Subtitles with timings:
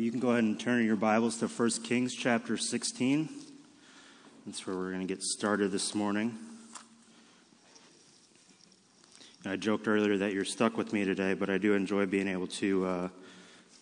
[0.00, 3.28] you can go ahead and turn your Bibles to 1 Kings chapter 16.
[4.46, 6.38] That's where we're going to get started this morning.
[9.44, 12.46] I joked earlier that you're stuck with me today, but I do enjoy being able
[12.46, 13.08] to uh,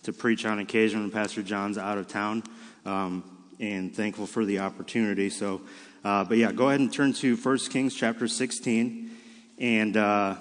[0.02, 2.42] to preach on occasion when Pastor John's out of town,
[2.84, 3.22] um,
[3.60, 5.30] and thankful for the opportunity.
[5.30, 5.60] So,
[6.04, 9.12] uh, but yeah, go ahead and turn to 1 Kings chapter 16.
[9.60, 10.34] And uh,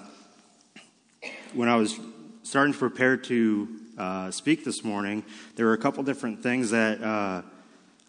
[1.54, 2.00] when I was
[2.42, 3.68] starting to prepare to
[3.98, 5.24] uh, speak this morning,
[5.56, 7.42] there were a couple different things that uh,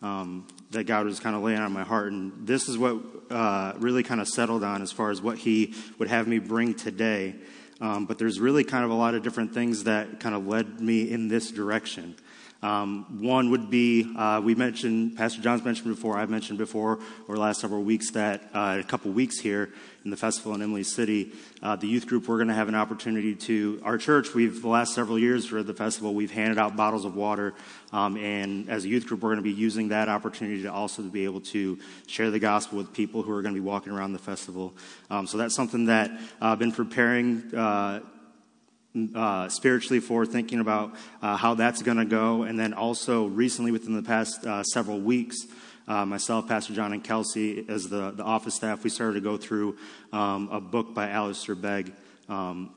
[0.01, 2.97] um, that God was kind of laying on my heart, and this is what
[3.29, 6.73] uh, really kind of settled on as far as what He would have me bring
[6.73, 7.35] today.
[7.81, 10.79] Um, but there's really kind of a lot of different things that kind of led
[10.79, 12.15] me in this direction.
[12.61, 17.39] Um, one would be uh, we mentioned, Pastor John's mentioned before, I've mentioned before the
[17.39, 19.71] last several weeks that uh, a couple weeks here
[20.03, 21.31] in the festival in Emily City,
[21.61, 24.67] uh, the youth group, we're going to have an opportunity to, our church, we've, the
[24.67, 27.53] last several years for the festival, we've handed out bottles of water.
[27.91, 31.01] Um, and as a youth group, we're going to be using that opportunity to also
[31.01, 34.13] be able to share the gospel with people who are going to be walking around
[34.13, 34.73] the festival.
[35.09, 37.99] Um, so that's something that I've been preparing uh,
[39.13, 42.43] uh, spiritually for, thinking about uh, how that's going to go.
[42.43, 45.45] And then also recently, within the past uh, several weeks,
[45.89, 49.37] uh, myself, Pastor John, and Kelsey, as the, the office staff, we started to go
[49.37, 49.75] through
[50.13, 51.91] um, a book by Alistair Begg.
[52.29, 52.69] Um,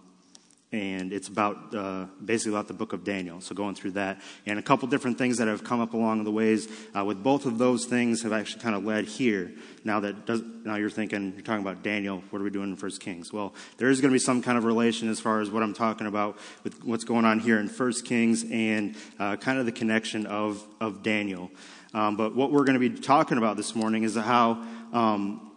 [0.73, 3.43] and it's about uh, basically about the book of Daniel.
[3.43, 6.31] So going through that, and a couple different things that have come up along the
[6.31, 6.67] ways.
[6.97, 9.53] Uh, with both of those things, have actually kind of led here.
[9.85, 12.23] Now that does, now you're thinking you're talking about Daniel.
[12.31, 13.35] What are we doing in First Kings?
[13.35, 15.75] Well, there is going to be some kind of relation as far as what I'm
[15.75, 19.73] talking about with what's going on here in First Kings and uh, kind of the
[19.73, 21.51] connection of of Daniel.
[21.95, 24.65] Um, but what we're going to be talking about this morning is how.
[24.93, 25.49] Um,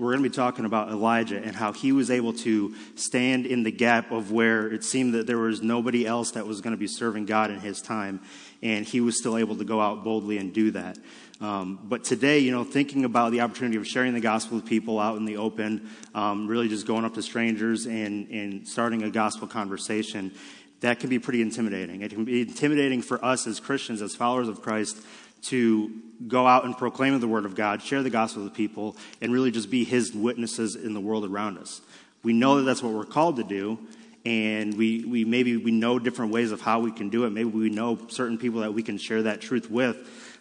[0.00, 3.62] we're going to be talking about Elijah and how he was able to stand in
[3.62, 6.76] the gap of where it seemed that there was nobody else that was going to
[6.76, 8.20] be serving God in his time,
[8.60, 10.98] and he was still able to go out boldly and do that.
[11.40, 14.98] Um, but today, you know, thinking about the opportunity of sharing the gospel with people
[14.98, 19.10] out in the open, um, really just going up to strangers and, and starting a
[19.10, 20.32] gospel conversation,
[20.80, 22.02] that can be pretty intimidating.
[22.02, 25.00] It can be intimidating for us as Christians, as followers of Christ,
[25.44, 25.90] to
[26.26, 29.50] go out and proclaim the word of God, share the gospel with people, and really
[29.50, 31.80] just be his witnesses in the world around us.
[32.22, 33.78] We know that that's what we're called to do,
[34.24, 37.30] and we, we maybe we know different ways of how we can do it.
[37.30, 39.96] Maybe we know certain people that we can share that truth with,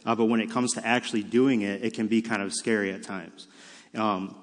[0.06, 2.94] uh, but when it comes to actually doing it, it can be kind of scary
[2.94, 3.48] at times.
[3.96, 4.36] Um,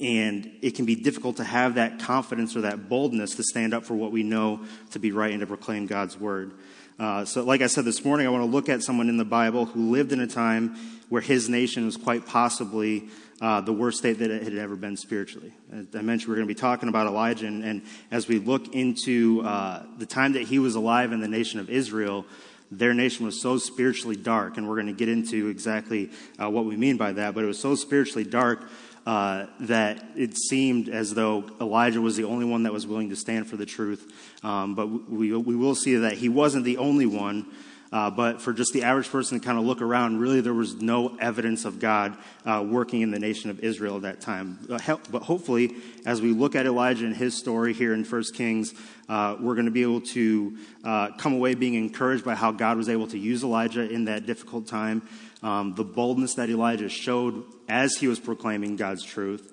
[0.00, 3.84] and it can be difficult to have that confidence or that boldness to stand up
[3.84, 4.60] for what we know
[4.90, 6.52] to be right and to proclaim God's word.
[6.98, 9.24] Uh, so, like I said this morning, I want to look at someone in the
[9.24, 10.76] Bible who lived in a time
[11.08, 13.08] where his nation was quite possibly
[13.40, 15.52] uh, the worst state that it had ever been spiritually.
[15.72, 18.74] As I mentioned, we're going to be talking about Elijah, and, and as we look
[18.74, 22.26] into uh, the time that he was alive in the nation of Israel,
[22.72, 26.10] their nation was so spiritually dark, and we're going to get into exactly
[26.42, 28.68] uh, what we mean by that, but it was so spiritually dark
[29.06, 33.16] uh, that it seemed as though Elijah was the only one that was willing to
[33.16, 34.27] stand for the truth.
[34.42, 37.46] Um, but we, we will see that he wasn't the only one.
[37.90, 40.74] Uh, but for just the average person to kind of look around, really there was
[40.82, 44.58] no evidence of God uh, working in the nation of Israel at that time.
[44.68, 48.74] But hopefully, as we look at Elijah and his story here in 1 Kings,
[49.08, 52.76] uh, we're going to be able to uh, come away being encouraged by how God
[52.76, 55.00] was able to use Elijah in that difficult time,
[55.42, 59.50] um, the boldness that Elijah showed as he was proclaiming God's truth,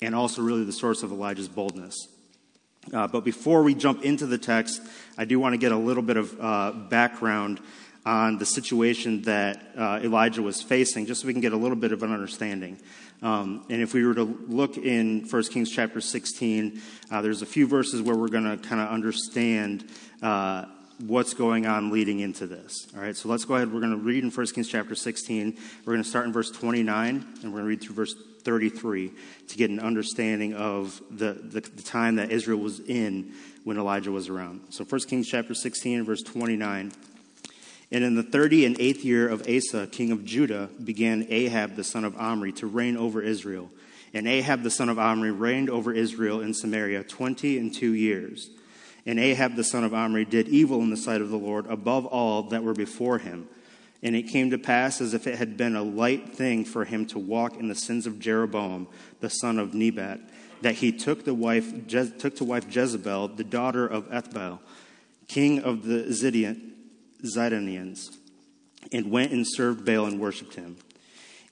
[0.00, 2.11] and also really the source of Elijah's boldness.
[2.92, 4.82] Uh, but before we jump into the text,
[5.16, 7.60] I do want to get a little bit of uh, background
[8.04, 11.76] on the situation that uh, Elijah was facing, just so we can get a little
[11.76, 12.78] bit of an understanding.
[13.22, 17.46] Um, and if we were to look in 1 Kings chapter 16, uh, there's a
[17.46, 19.88] few verses where we're going to kind of understand
[20.20, 20.64] uh,
[21.06, 22.88] what's going on leading into this.
[22.96, 23.72] All right, so let's go ahead.
[23.72, 25.56] We're going to read in 1 Kings chapter 16.
[25.84, 28.14] We're going to start in verse 29, and we're going to read through verse
[28.44, 29.12] 33
[29.48, 33.32] to get an understanding of the, the, the, time that Israel was in
[33.64, 34.60] when Elijah was around.
[34.70, 36.92] So 1 Kings chapter 16 verse 29.
[37.92, 41.84] And in the thirty and eighth year of Asa, king of Judah, began Ahab the
[41.84, 43.70] son of Omri to reign over Israel.
[44.14, 48.48] And Ahab the son of Omri reigned over Israel in Samaria twenty and two years.
[49.04, 52.06] And Ahab the son of Omri did evil in the sight of the Lord above
[52.06, 53.46] all that were before him
[54.02, 57.06] and it came to pass as if it had been a light thing for him
[57.06, 58.88] to walk in the sins of Jeroboam,
[59.20, 60.20] the son of Nebat,
[60.62, 64.58] that he took, the wife, Je- took to wife Jezebel, the daughter of Ethbaal,
[65.28, 66.04] king of the
[67.24, 68.16] Zidonians,
[68.90, 70.76] and went and served Baal and worshipped him.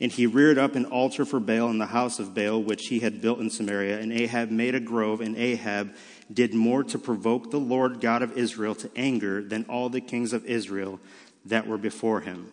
[0.00, 3.00] And he reared up an altar for Baal in the house of Baal, which he
[3.00, 4.00] had built in Samaria.
[4.00, 5.94] And Ahab made a grove, and Ahab
[6.32, 10.32] did more to provoke the Lord God of Israel to anger than all the kings
[10.32, 11.00] of Israel
[11.46, 12.50] that were before him.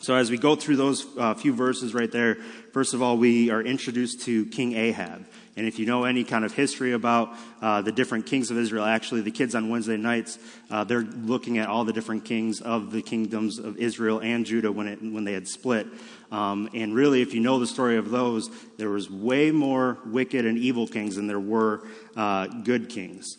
[0.00, 2.36] So, as we go through those uh, few verses right there,
[2.72, 5.26] first of all, we are introduced to King Ahab.
[5.56, 8.84] And if you know any kind of history about uh, the different kings of Israel,
[8.84, 10.38] actually, the kids on Wednesday nights,
[10.70, 14.70] uh, they're looking at all the different kings of the kingdoms of Israel and Judah
[14.70, 15.88] when, it, when they had split.
[16.30, 20.46] Um, and really, if you know the story of those, there was way more wicked
[20.46, 21.82] and evil kings than there were
[22.16, 23.36] uh, good kings.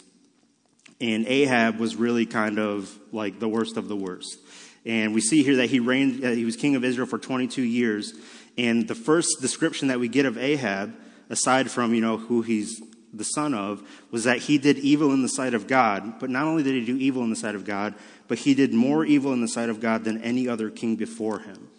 [1.00, 4.40] And Ahab was really kind of like the worst of the worst.
[4.90, 7.62] And we see here that he reigned, uh, he was king of Israel for 22
[7.62, 8.16] years.
[8.58, 10.96] And the first description that we get of Ahab,
[11.30, 12.82] aside from, you know, who he's
[13.14, 16.20] the son of, was that he did evil in the sight of God.
[16.20, 17.94] But not only did he do evil in the sight of God,
[18.28, 21.38] but he did more evil in the sight of God than any other king before
[21.38, 21.70] him.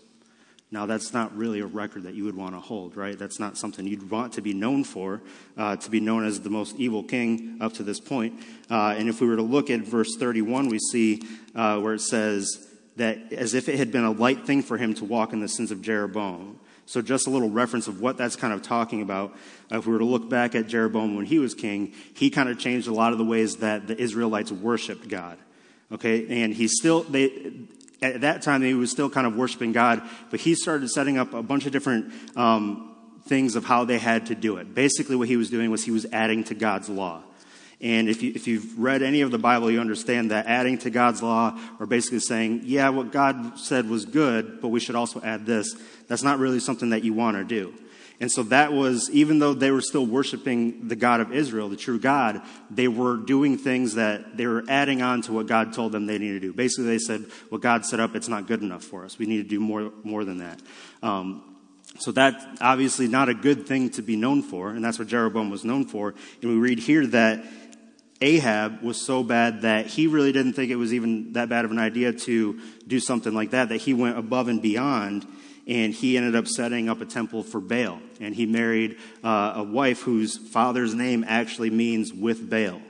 [0.71, 3.19] Now, that's not really a record that you would want to hold, right?
[3.19, 5.21] That's not something you'd want to be known for,
[5.57, 8.41] uh, to be known as the most evil king up to this point.
[8.71, 11.23] Uh, and if we were to look at verse 31, we see
[11.57, 12.69] uh, where it says,
[13.01, 15.49] that as if it had been a light thing for him to walk in the
[15.49, 16.61] sins of Jeroboam.
[16.85, 19.35] So, just a little reference of what that's kind of talking about.
[19.71, 22.59] If we were to look back at Jeroboam when he was king, he kind of
[22.59, 25.39] changed a lot of the ways that the Israelites worshiped God.
[25.93, 27.53] Okay, and he still, they,
[28.03, 31.33] at that time, he was still kind of worshiping God, but he started setting up
[31.33, 32.95] a bunch of different um,
[33.25, 34.75] things of how they had to do it.
[34.75, 37.23] Basically, what he was doing was he was adding to God's law.
[37.81, 40.91] And if, you, if you've read any of the Bible, you understand that adding to
[40.91, 45.21] God's law, or basically saying, yeah, what God said was good, but we should also
[45.23, 45.75] add this,
[46.07, 47.75] that's not really something that you want to do.
[48.21, 51.77] And so that was, even though they were still worshiping the God of Israel, the
[51.77, 55.93] true God, they were doing things that they were adding on to what God told
[55.93, 56.53] them they needed to do.
[56.53, 59.19] Basically, they said, what God set up, it's not good enough for us.
[59.19, 60.61] We need to do more, more than that.
[61.03, 61.57] Um,
[61.99, 65.49] so that's obviously not a good thing to be known for, and that's what Jeroboam
[65.49, 66.15] was known for.
[66.43, 67.43] And we read here that
[68.21, 71.71] Ahab was so bad that he really didn't think it was even that bad of
[71.71, 75.27] an idea to do something like that, that he went above and beyond
[75.67, 78.01] and he ended up setting up a temple for Baal.
[78.21, 82.83] And he married uh, a wife whose father's name actually means with Baal.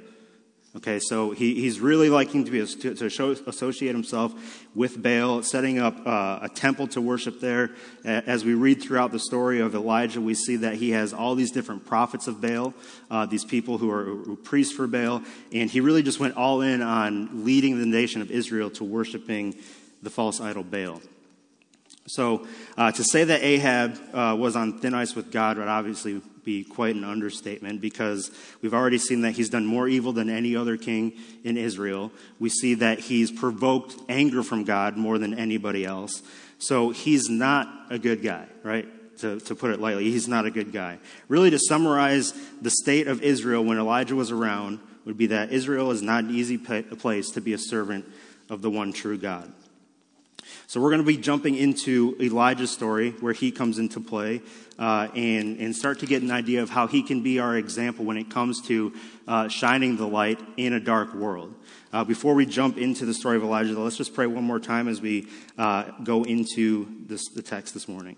[0.76, 4.32] Okay, so he, he's really liking to, be, to, to show, associate himself
[4.72, 7.70] with Baal, setting up uh, a temple to worship there.
[8.04, 11.50] As we read throughout the story of Elijah, we see that he has all these
[11.50, 12.72] different prophets of Baal,
[13.10, 15.22] uh, these people who are who priests for Baal,
[15.52, 19.56] and he really just went all in on leading the nation of Israel to worshiping
[20.04, 21.02] the false idol Baal.
[22.06, 22.46] So
[22.76, 26.64] uh, to say that Ahab uh, was on thin ice with God would obviously be
[26.64, 30.76] quite an understatement because we've already seen that he's done more evil than any other
[30.76, 31.12] king
[31.44, 32.10] in Israel.
[32.40, 36.22] We see that he's provoked anger from God more than anybody else.
[36.58, 38.88] So he's not a good guy, right?
[39.18, 40.98] To, to put it lightly, he's not a good guy.
[41.28, 45.92] Really, to summarize the state of Israel when Elijah was around would be that Israel
[45.92, 48.06] is not an easy place to be a servant
[48.48, 49.52] of the one true God.
[50.66, 54.40] So we're going to be jumping into Elijah's story where he comes into play
[54.80, 58.04] uh, and, and start to get an idea of how he can be our example
[58.04, 58.92] when it comes to
[59.28, 61.54] uh, shining the light in a dark world.
[61.92, 64.88] Uh, before we jump into the story of Elijah, let's just pray one more time
[64.88, 65.28] as we
[65.58, 68.16] uh, go into this, the text this morning.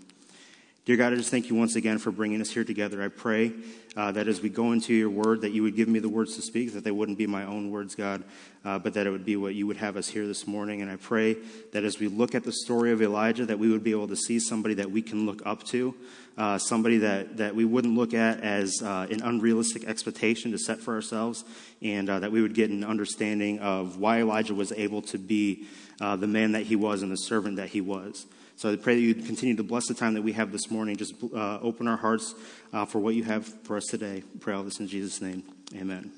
[0.84, 3.00] Dear God, I just thank you once again for bringing us here together.
[3.04, 3.52] I pray
[3.96, 6.34] uh, that as we go into your word, that you would give me the words
[6.34, 8.24] to speak, that they wouldn't be my own words, God,
[8.64, 10.82] uh, but that it would be what you would have us hear this morning.
[10.82, 11.36] And I pray
[11.70, 14.16] that as we look at the story of Elijah, that we would be able to
[14.16, 15.94] see somebody that we can look up to,
[16.36, 20.80] uh, somebody that, that we wouldn't look at as uh, an unrealistic expectation to set
[20.80, 21.44] for ourselves,
[21.80, 25.64] and uh, that we would get an understanding of why Elijah was able to be
[26.00, 28.26] uh, the man that he was and the servant that he was.
[28.62, 30.94] So I pray that you continue to bless the time that we have this morning.
[30.94, 32.32] Just uh, open our hearts
[32.72, 34.22] uh, for what you have for us today.
[34.38, 35.42] pray all this in Jesus' name.
[35.74, 36.12] Amen.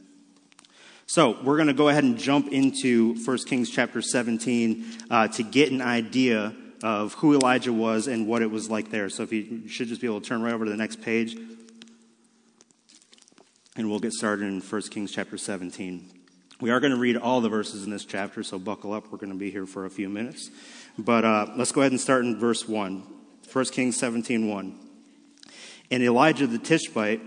[1.06, 5.42] So we're going to go ahead and jump into 1 Kings chapter 17 uh, to
[5.42, 9.08] get an idea of who Elijah was and what it was like there.
[9.08, 11.00] So if you, you should just be able to turn right over to the next
[11.00, 11.38] page.
[13.74, 16.10] And we'll get started in 1 Kings chapter 17.
[16.60, 19.10] We are going to read all the verses in this chapter, so buckle up.
[19.10, 20.50] We're going to be here for a few minutes.
[20.98, 23.02] But uh, let's go ahead and start in verse 1.
[23.52, 24.78] 1 Kings 17 1.
[25.90, 27.20] And Elijah the Tishbite,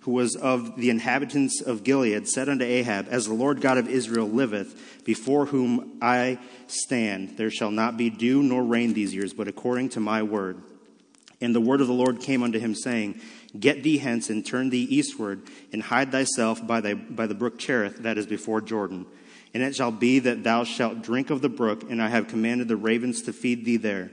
[0.00, 3.88] who was of the inhabitants of Gilead, said unto Ahab, As the Lord God of
[3.88, 9.32] Israel liveth, before whom I stand, there shall not be dew nor rain these years,
[9.32, 10.60] but according to my word.
[11.40, 13.20] And the word of the Lord came unto him, saying,
[13.58, 17.58] Get thee hence and turn thee eastward, and hide thyself by, thy, by the brook
[17.58, 19.06] Cherith that is before Jordan
[19.54, 22.68] and it shall be that thou shalt drink of the brook, and I have commanded
[22.68, 24.10] the ravens to feed thee there.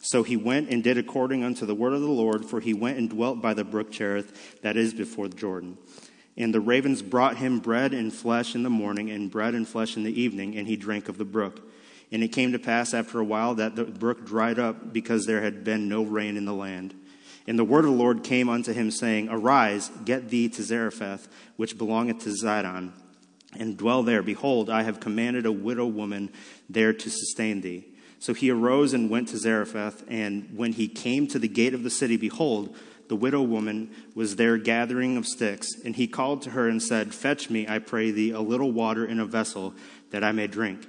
[0.00, 2.98] So he went and did according unto the word of the Lord, for he went
[2.98, 5.78] and dwelt by the brook Cherith that is before Jordan.
[6.36, 9.96] And the ravens brought him bread and flesh in the morning, and bread and flesh
[9.96, 11.62] in the evening, and he drank of the brook.
[12.12, 15.40] And it came to pass after a while that the brook dried up because there
[15.40, 16.94] had been no rain in the land.
[17.46, 21.28] And the word of the Lord came unto him, saying, Arise, get thee to Zarephath,
[21.56, 22.92] which belongeth to Zidon,
[23.58, 24.22] and dwell there.
[24.22, 26.30] Behold, I have commanded a widow woman
[26.68, 27.86] there to sustain thee.
[28.18, 31.82] So he arose and went to Zarephath, and when he came to the gate of
[31.82, 32.74] the city, behold,
[33.08, 35.68] the widow woman was there gathering of sticks.
[35.84, 39.04] And he called to her and said, Fetch me, I pray thee, a little water
[39.04, 39.74] in a vessel,
[40.10, 40.86] that I may drink.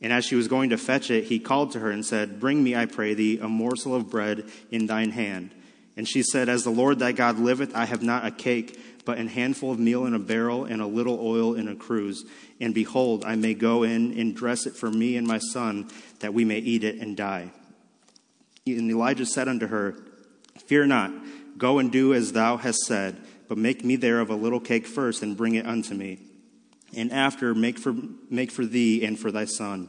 [0.00, 2.62] And as she was going to fetch it, he called to her and said, Bring
[2.62, 5.52] me, I pray thee, a morsel of bread in thine hand.
[5.98, 9.18] And she said, As the Lord thy God liveth, I have not a cake, but
[9.18, 12.24] an handful of meal in a barrel, and a little oil in a cruse.
[12.58, 15.90] And behold, I may go in and dress it for me and my son,
[16.20, 17.50] that we may eat it and die.
[18.66, 19.94] And Elijah said unto her,
[20.64, 21.12] Fear not,
[21.58, 25.22] go and do as thou hast said, but make me thereof a little cake first,
[25.22, 26.20] and bring it unto me
[26.94, 27.94] and after make for,
[28.30, 29.88] make for thee and for thy son.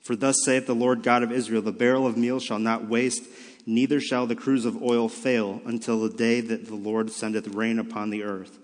[0.00, 3.24] For thus saith the Lord God of Israel The barrel of meal shall not waste,
[3.66, 7.78] neither shall the cruse of oil fail, until the day that the Lord sendeth rain
[7.78, 8.58] upon the earth.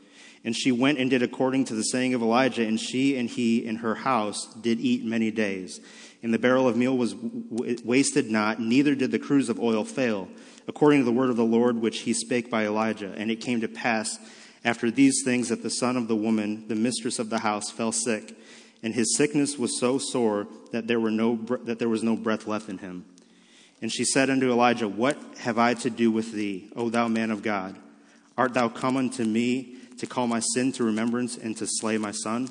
[0.45, 3.65] And she went and did according to the saying of Elijah, and she and he
[3.65, 5.81] in her house did eat many days.
[6.23, 10.29] And the barrel of meal was wasted not, neither did the cruse of oil fail,
[10.67, 13.13] according to the word of the Lord which he spake by Elijah.
[13.17, 14.19] And it came to pass
[14.65, 17.91] after these things, that the son of the woman, the mistress of the house, fell
[17.91, 18.37] sick,
[18.83, 22.47] and his sickness was so sore that there, were no, that there was no breath
[22.47, 23.05] left in him.
[23.83, 27.33] And she said unto Elijah, What have I to do with thee, O thou man
[27.33, 27.77] of God?
[28.39, 32.13] Art thou come unto me to call my sin to remembrance and to slay my
[32.13, 32.49] son?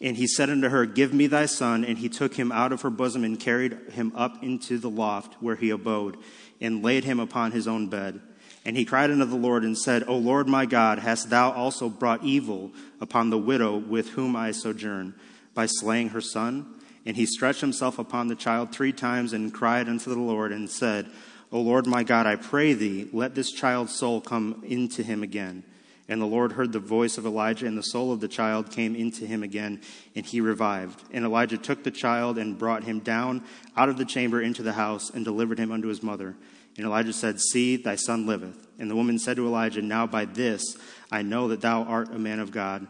[0.00, 1.84] And he said unto her, Give me thy son.
[1.84, 5.42] And he took him out of her bosom and carried him up into the loft
[5.42, 6.18] where he abode,
[6.60, 8.20] and laid him upon his own bed.
[8.64, 11.88] And he cried unto the Lord and said, O Lord my God, hast thou also
[11.88, 15.14] brought evil upon the widow with whom I sojourn
[15.54, 16.74] by slaying her son?
[17.06, 20.68] And he stretched himself upon the child three times and cried unto the Lord and
[20.68, 21.06] said,
[21.50, 25.62] O Lord my God, I pray thee, let this child's soul come into him again.
[26.08, 28.96] And the Lord heard the voice of Elijah, and the soul of the child came
[28.96, 29.82] into him again,
[30.14, 31.02] and he revived.
[31.12, 33.44] And Elijah took the child and brought him down
[33.76, 36.34] out of the chamber into the house and delivered him unto his mother.
[36.78, 38.68] And Elijah said, See, thy son liveth.
[38.78, 40.78] And the woman said to Elijah, Now by this
[41.10, 42.86] I know that thou art a man of God,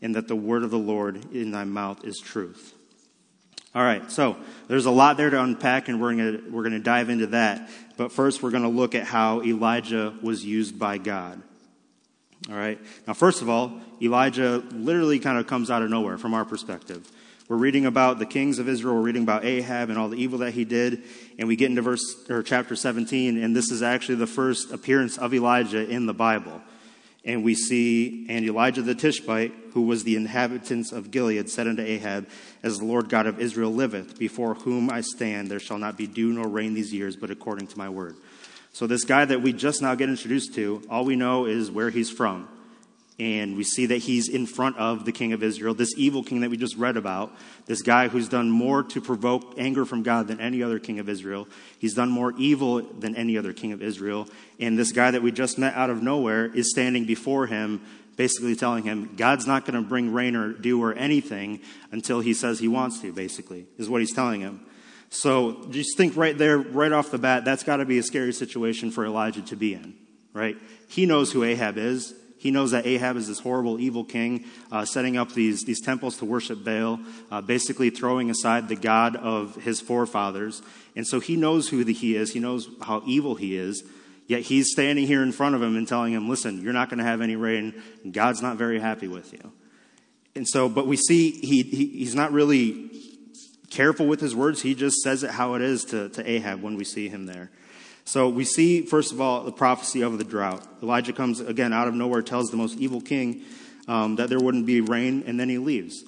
[0.00, 2.74] and that the word of the Lord in thy mouth is truth.
[3.74, 4.36] All right, so
[4.68, 7.70] there's a lot there to unpack, and we're going we're going to dive into that.
[7.96, 11.40] But first, we're going to look at how Elijah was used by God.
[12.50, 16.34] All right, now, first of all, Elijah literally kind of comes out of nowhere from
[16.34, 17.10] our perspective.
[17.48, 18.94] We're reading about the kings of Israel.
[18.94, 21.02] We're reading about Ahab and all the evil that he did.
[21.38, 25.18] And we get into verse or chapter 17, and this is actually the first appearance
[25.18, 26.60] of Elijah in the Bible.
[27.24, 31.82] And we see, and Elijah the Tishbite, who was the inhabitants of Gilead, said unto
[31.82, 32.28] Ahab,
[32.62, 36.08] As the Lord God of Israel liveth, before whom I stand, there shall not be
[36.08, 38.16] dew nor rain these years, but according to my word.
[38.72, 41.90] So, this guy that we just now get introduced to, all we know is where
[41.90, 42.48] he's from.
[43.22, 46.40] And we see that he's in front of the king of Israel, this evil king
[46.40, 47.32] that we just read about,
[47.66, 51.08] this guy who's done more to provoke anger from God than any other king of
[51.08, 51.46] Israel.
[51.78, 54.26] He's done more evil than any other king of Israel.
[54.58, 57.82] And this guy that we just met out of nowhere is standing before him,
[58.16, 61.60] basically telling him, God's not going to bring rain or dew or anything
[61.92, 64.66] until he says he wants to, basically, is what he's telling him.
[65.10, 68.32] So just think right there, right off the bat, that's got to be a scary
[68.32, 69.94] situation for Elijah to be in,
[70.32, 70.56] right?
[70.88, 72.14] He knows who Ahab is.
[72.42, 76.16] He knows that Ahab is this horrible, evil king, uh, setting up these, these temples
[76.16, 76.98] to worship Baal,
[77.30, 80.60] uh, basically throwing aside the God of his forefathers.
[80.96, 82.32] And so he knows who the, he is.
[82.32, 83.84] He knows how evil he is.
[84.26, 86.98] Yet he's standing here in front of him and telling him, listen, you're not going
[86.98, 87.80] to have any rain.
[88.10, 89.52] God's not very happy with you.
[90.34, 92.90] And so, but we see he, he, he's not really
[93.70, 94.62] careful with his words.
[94.62, 97.52] He just says it how it is to, to Ahab when we see him there.
[98.04, 100.66] So we see, first of all, the prophecy of the drought.
[100.82, 103.42] Elijah comes again out of nowhere, tells the most evil king
[103.88, 106.04] um, that there wouldn't be rain, and then he leaves.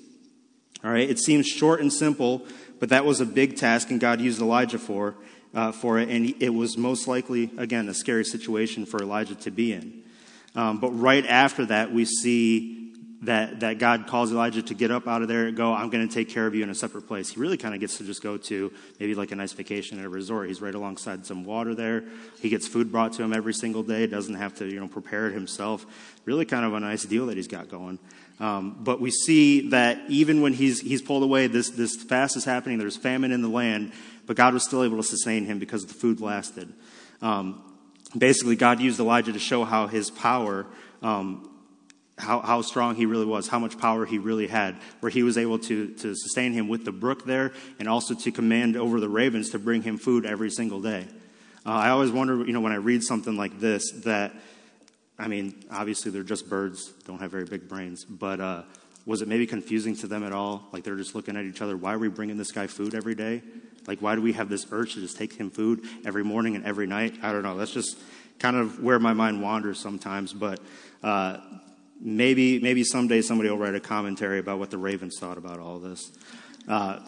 [0.83, 2.47] All right, it seems short and simple,
[2.79, 5.15] but that was a big task, and God used Elijah for
[5.55, 9.51] uh, for it, and it was most likely again a scary situation for Elijah to
[9.51, 10.03] be in.
[10.55, 12.84] Um, but right after that, we see
[13.23, 16.07] that, that God calls Elijah to get up out of there and go, I'm going
[16.07, 17.31] to take care of you in a separate place.
[17.31, 20.05] He really kind of gets to just go to maybe like a nice vacation at
[20.05, 20.49] a resort.
[20.49, 22.05] He's right alongside some water there.
[22.41, 25.29] He gets food brought to him every single day, doesn't have to, you know, prepare
[25.29, 25.87] it himself.
[26.25, 27.99] Really kind of a nice deal that he's got going.
[28.41, 32.45] Um, but we see that even when he's, he's pulled away, this, this fast is
[32.45, 33.93] happening, there's famine in the land,
[34.27, 36.73] but God was still able to sustain him because the food lasted.
[37.23, 37.63] Um,
[38.17, 40.67] basically, God used Elijah to show how his power
[41.01, 41.49] um,
[42.17, 45.37] how, how strong he really was, how much power he really had, where he was
[45.37, 49.09] able to, to sustain him with the brook there and also to command over the
[49.09, 51.07] ravens to bring him food every single day.
[51.67, 54.33] Uh, I always wonder, you know, when I read something like this, that,
[55.19, 58.63] I mean, obviously they're just birds, don't have very big brains, but uh,
[59.07, 60.69] was it maybe confusing to them at all?
[60.73, 63.15] Like they're just looking at each other, why are we bringing this guy food every
[63.15, 63.43] day?
[63.87, 66.65] Like, why do we have this urge to just take him food every morning and
[66.65, 67.17] every night?
[67.23, 67.57] I don't know.
[67.57, 67.99] That's just
[68.39, 70.61] kind of where my mind wanders sometimes, but
[71.03, 71.39] uh,
[72.05, 75.79] maybe, maybe someday somebody will write a commentary about what the ravens thought about all
[75.79, 76.13] this.
[76.69, 77.01] Uh,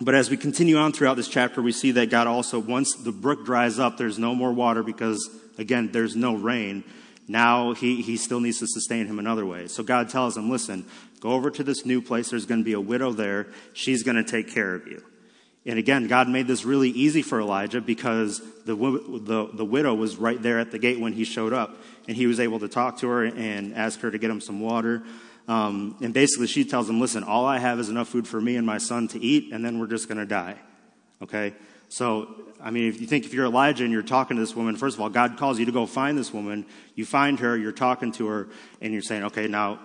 [0.00, 3.12] but as we continue on throughout this chapter, we see that God also, once the
[3.12, 6.82] brook dries up, there's no more water because, again, there's no rain.
[7.28, 9.68] Now he, he still needs to sustain him another way.
[9.68, 10.84] So God tells him, listen,
[11.20, 12.30] go over to this new place.
[12.30, 13.46] There's going to be a widow there.
[13.72, 15.02] She's going to take care of you.
[15.66, 20.16] And again, God made this really easy for Elijah because the, the, the widow was
[20.16, 21.76] right there at the gate when he showed up.
[22.06, 24.60] And he was able to talk to her and ask her to get him some
[24.60, 25.02] water.
[25.48, 28.56] Um, and basically, she tells him, Listen, all I have is enough food for me
[28.56, 30.56] and my son to eat, and then we're just going to die.
[31.22, 31.54] Okay?
[31.88, 34.76] So, I mean, if you think if you're Elijah and you're talking to this woman,
[34.76, 36.66] first of all, God calls you to go find this woman.
[36.94, 38.48] You find her, you're talking to her,
[38.80, 39.80] and you're saying, Okay, now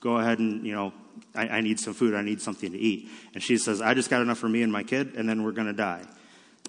[0.00, 0.92] go ahead and, you know,
[1.34, 2.14] I, I need some food.
[2.14, 3.08] I need something to eat.
[3.34, 5.52] And she says, I just got enough for me and my kid, and then we're
[5.52, 6.04] going to die.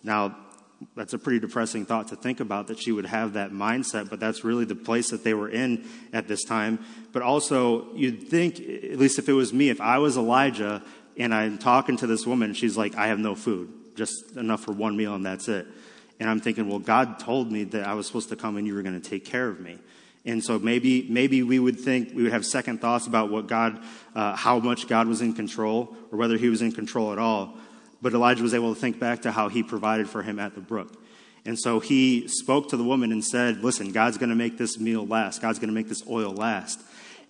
[0.03, 0.37] Now,
[0.95, 4.19] that's a pretty depressing thought to think about that she would have that mindset, but
[4.19, 6.79] that's really the place that they were in at this time.
[7.13, 10.83] But also, you'd think, at least if it was me, if I was Elijah
[11.17, 14.73] and I'm talking to this woman, she's like, I have no food, just enough for
[14.73, 15.65] one meal, and that's it.
[16.19, 18.73] And I'm thinking, well, God told me that I was supposed to come and you
[18.73, 19.79] were going to take care of me.
[20.25, 23.79] And so maybe, maybe we would think, we would have second thoughts about what God,
[24.15, 27.55] uh, how much God was in control or whether he was in control at all.
[28.01, 30.61] But Elijah was able to think back to how he provided for him at the
[30.61, 31.01] brook.
[31.45, 34.79] And so he spoke to the woman and said, Listen, God's going to make this
[34.79, 35.41] meal last.
[35.41, 36.81] God's going to make this oil last.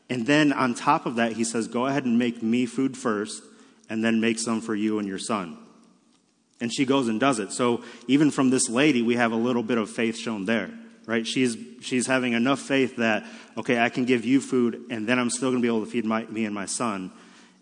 [0.10, 3.44] And then on top of that, he says, Go ahead and make me food first,
[3.90, 5.58] and then make some for you and your son.
[6.62, 7.52] And she goes and does it.
[7.52, 10.72] So even from this lady, we have a little bit of faith shown there
[11.06, 11.26] right?
[11.26, 13.26] She's, she's having enough faith that,
[13.58, 15.92] okay, I can give you food, and then I'm still going to be able to
[15.92, 17.12] feed my, me and my son.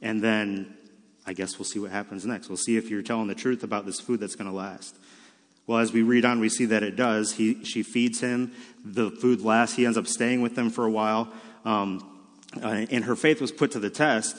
[0.02, 0.78] And then
[1.26, 2.50] I guess we'll see what happens next.
[2.50, 4.96] We'll see if you're telling the truth about this food that's going to last.
[5.66, 7.34] Well, as we read on, we see that it does.
[7.34, 8.52] He, she feeds him.
[8.84, 9.76] The food lasts.
[9.76, 11.32] He ends up staying with them for a while.
[11.64, 12.10] Um,
[12.62, 14.38] uh, and her faith was put to the test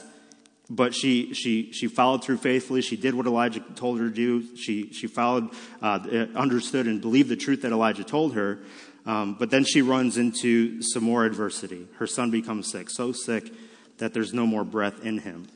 [0.69, 2.81] but she, she, she followed through faithfully.
[2.81, 4.55] She did what Elijah told her to do.
[4.55, 5.49] She, she followed,
[5.81, 8.59] uh, understood, and believed the truth that Elijah told her.
[9.05, 11.87] Um, but then she runs into some more adversity.
[11.97, 13.51] Her son becomes sick, so sick
[13.97, 15.47] that there's no more breath in him.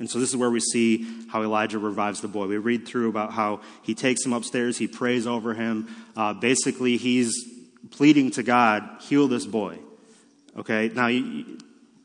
[0.00, 2.46] And so this is where we see how Elijah revives the boy.
[2.46, 5.88] We read through about how he takes him upstairs, he prays over him.
[6.16, 7.48] Uh, basically, he's
[7.90, 9.78] pleading to God, heal this boy.
[10.56, 11.08] Okay, now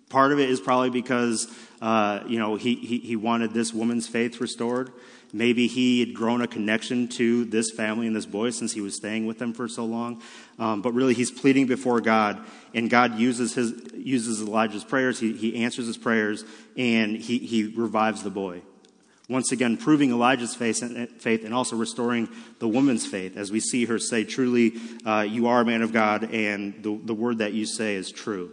[0.09, 1.47] part of it is probably because
[1.81, 4.91] uh, you know he, he, he wanted this woman's faith restored.
[5.31, 8.95] Maybe he had grown a connection to this family and this boy since he was
[8.95, 10.21] staying with them for so long.
[10.57, 15.19] Um, but really, he's pleading before God, and God uses his uses Elijah's prayers.
[15.19, 16.43] He, he answers his prayers,
[16.75, 18.61] and he, he revives the boy.
[19.29, 23.99] Once again, proving Elijah's faith and, also restoring the woman's faith as we see her
[23.99, 24.73] say, Truly,
[25.05, 28.11] uh, you are a man of God, and the, the word that you say is
[28.11, 28.51] true.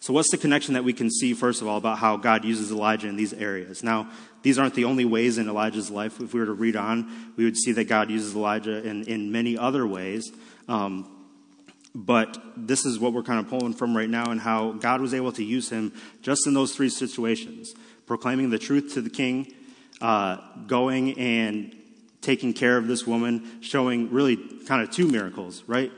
[0.00, 2.72] So, what's the connection that we can see, first of all, about how God uses
[2.72, 3.84] Elijah in these areas?
[3.84, 4.08] Now,
[4.42, 6.20] these aren't the only ways in Elijah's life.
[6.20, 9.30] If we were to read on, we would see that God uses Elijah in, in
[9.32, 10.32] many other ways.
[10.68, 11.16] Um,
[11.94, 15.12] but this is what we're kind of pulling from right now and how God was
[15.12, 17.74] able to use him just in those three situations
[18.06, 19.54] proclaiming the truth to the king,
[20.00, 21.76] uh, going and
[22.20, 25.92] taking care of this woman, showing really kind of two miracles, right?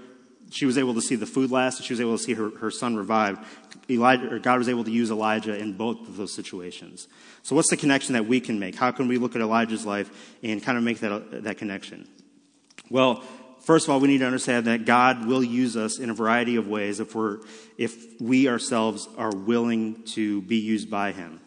[0.53, 2.51] She was able to see the food last, and she was able to see her,
[2.59, 3.43] her son revived.
[3.89, 7.09] Elijah, God was able to use Elijah in both of those situations.
[7.43, 8.75] So, what's the connection that we can make?
[8.75, 12.07] How can we look at Elijah's life and kind of make that, that connection?
[12.91, 13.23] Well,
[13.63, 16.57] first of all, we need to understand that God will use us in a variety
[16.57, 17.39] of ways if, we're,
[17.79, 21.41] if we ourselves are willing to be used by Him.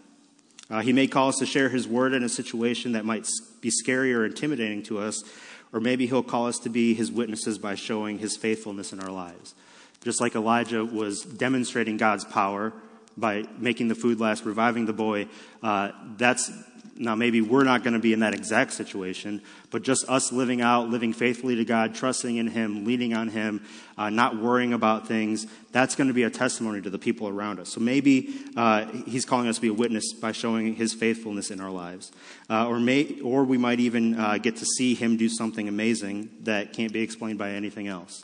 [0.67, 3.27] Uh, he may call us to share His word in a situation that might
[3.61, 5.23] be scary or intimidating to us,
[5.73, 9.11] or maybe He'll call us to be His witnesses by showing His faithfulness in our
[9.11, 9.55] lives.
[10.03, 12.73] Just like Elijah was demonstrating God's power
[13.17, 15.27] by making the food last, reviving the boy,
[15.63, 16.51] uh, that's
[16.97, 20.61] now, maybe we're not going to be in that exact situation, but just us living
[20.61, 23.65] out, living faithfully to God, trusting in Him, leaning on Him,
[23.97, 27.59] uh, not worrying about things, that's going to be a testimony to the people around
[27.59, 27.73] us.
[27.73, 31.59] So maybe uh, He's calling us to be a witness by showing His faithfulness in
[31.59, 32.13] our lives.
[32.49, 36.29] Uh, or, may, or we might even uh, get to see Him do something amazing
[36.43, 38.23] that can't be explained by anything else.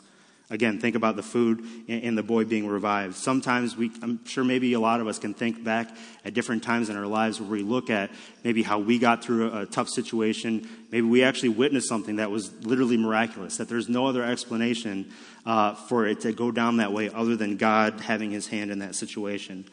[0.52, 3.14] Again, think about the food and the boy being revived.
[3.14, 5.88] Sometimes we, I'm sure maybe a lot of us can think back
[6.26, 8.10] at different times in our lives where we look at
[8.44, 10.68] maybe how we got through a, tough situation.
[10.90, 15.10] Maybe we actually witnessed something that was literally miraculous, that there's no other explanation
[15.46, 18.80] uh, for it to go down that way other than God having his hand in
[18.80, 19.64] that situation.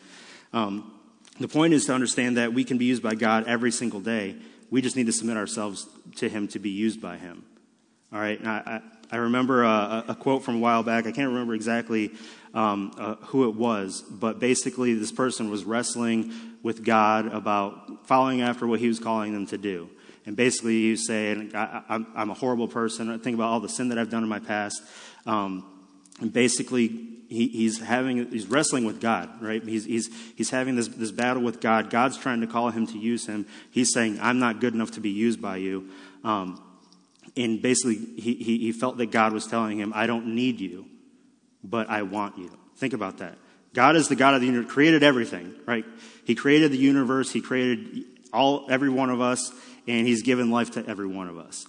[0.53, 0.93] Um,
[1.41, 4.37] the point is to understand that we can be used by God every single day.
[4.71, 7.43] We just need to submit ourselves to him to be used by him.
[8.13, 8.39] All right.
[8.45, 8.81] I
[9.17, 11.07] remember a, a, quote from a while back.
[11.07, 12.11] I can't remember exactly
[12.53, 18.41] um, uh, who it was, but basically, this person was wrestling with God about following
[18.41, 19.89] after what he was calling them to do.
[20.25, 23.09] And basically, was saying, I, am a horrible person.
[23.09, 24.81] I think about all the sin that I've done in my past.
[25.25, 25.65] Um,
[26.21, 26.87] and basically,
[27.29, 29.63] he, he's having he's wrestling with God, right?
[29.63, 31.89] He's he's he's having this this battle with God.
[31.89, 33.45] God's trying to call him to use him.
[33.71, 35.89] He's saying, "I'm not good enough to be used by you."
[36.23, 36.61] Um,
[37.35, 40.85] and basically, he, he, felt that God was telling him, I don't need you,
[41.63, 42.51] but I want you.
[42.77, 43.37] Think about that.
[43.73, 45.85] God is the God of the universe, created everything, right?
[46.25, 49.51] He created the universe, He created all, every one of us,
[49.87, 51.65] and He's given life to every one of us.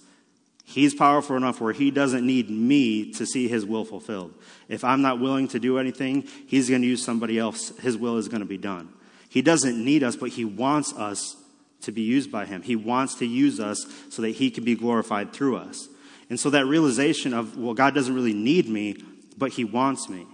[0.63, 4.33] He's powerful enough where He doesn't need me to see His will fulfilled.
[4.67, 7.69] If I'm not willing to do anything, He's going to use somebody else.
[7.79, 8.89] His will is going to be done.
[9.29, 11.35] He doesn't need us, but He wants us
[11.81, 12.61] to be used by Him.
[12.61, 15.87] He wants to use us so that He can be glorified through us.
[16.29, 19.03] And so that realization of, well, God doesn't really need me,
[19.37, 20.25] but He wants me.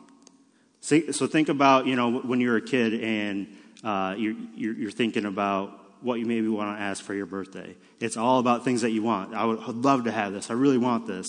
[0.80, 3.48] So think about, you know, when you're a kid and
[3.84, 7.76] uh, you're, you're, thinking about what you maybe want to ask for your birthday.
[8.00, 9.34] It's all about things that you want.
[9.34, 10.50] I would love to have this.
[10.50, 11.28] I really want this.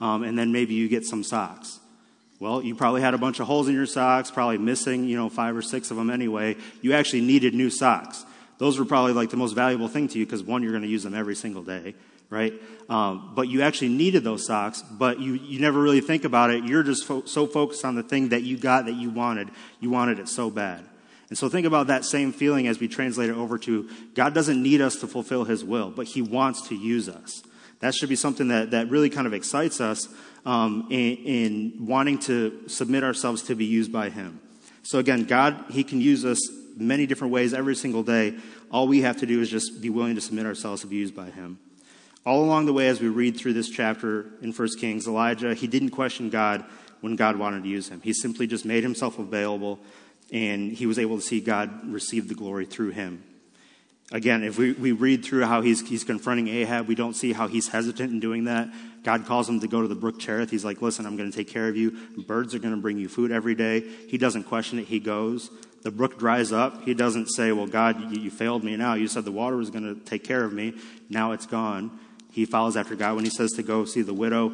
[0.00, 1.80] Um, and then maybe you get some socks.
[2.38, 5.28] Well, you probably had a bunch of holes in your socks, probably missing, you know,
[5.28, 6.56] five or six of them anyway.
[6.82, 8.24] You actually needed new socks
[8.58, 10.88] those were probably like the most valuable thing to you because one, you're going to
[10.88, 11.94] use them every single day,
[12.28, 12.52] right?
[12.88, 16.64] Um, but you actually needed those socks, but you, you never really think about it.
[16.64, 19.48] You're just fo- so focused on the thing that you got that you wanted.
[19.80, 20.84] You wanted it so bad.
[21.28, 24.62] And so think about that same feeling as we translate it over to God doesn't
[24.62, 27.42] need us to fulfill his will, but he wants to use us.
[27.80, 30.08] That should be something that, that really kind of excites us
[30.44, 34.40] um, in, in wanting to submit ourselves to be used by him.
[34.82, 36.40] So again, God, he can use us
[36.80, 38.34] many different ways every single day.
[38.70, 41.14] All we have to do is just be willing to submit ourselves to be used
[41.14, 41.58] by Him.
[42.28, 45.66] All along the way, as we read through this chapter in 1 Kings, Elijah, he
[45.66, 46.64] didn't question God
[47.00, 48.02] when God wanted to use him.
[48.02, 49.78] He simply just made himself available,
[50.30, 53.22] and he was able to see God receive the glory through him.
[54.10, 57.46] Again, if we, we read through how he's, he's confronting Ahab, we don't see how
[57.46, 58.68] he's hesitant in doing that.
[59.04, 60.50] God calls him to go to the brook Cherith.
[60.50, 61.92] He's like, listen, I'm going to take care of you.
[62.26, 63.80] Birds are going to bring you food every day.
[63.80, 64.86] He doesn't question it.
[64.86, 65.50] He goes.
[65.82, 66.84] The brook dries up.
[66.84, 68.94] He doesn't say, well, God, you, you failed me now.
[68.94, 70.74] You said the water was going to take care of me.
[71.08, 71.98] Now it's gone.
[72.32, 74.52] He follows after God when he says to go see the widow.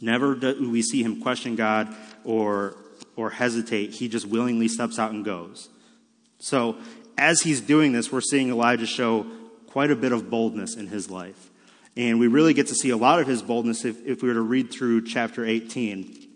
[0.00, 2.76] Never do we see him question God or,
[3.16, 3.92] or hesitate.
[3.94, 5.68] He just willingly steps out and goes.
[6.38, 6.76] So
[7.16, 9.26] as he's doing this, we're seeing Elijah show
[9.66, 11.50] quite a bit of boldness in his life.
[11.96, 14.34] And we really get to see a lot of his boldness if, if we were
[14.34, 16.26] to read through chapter 18.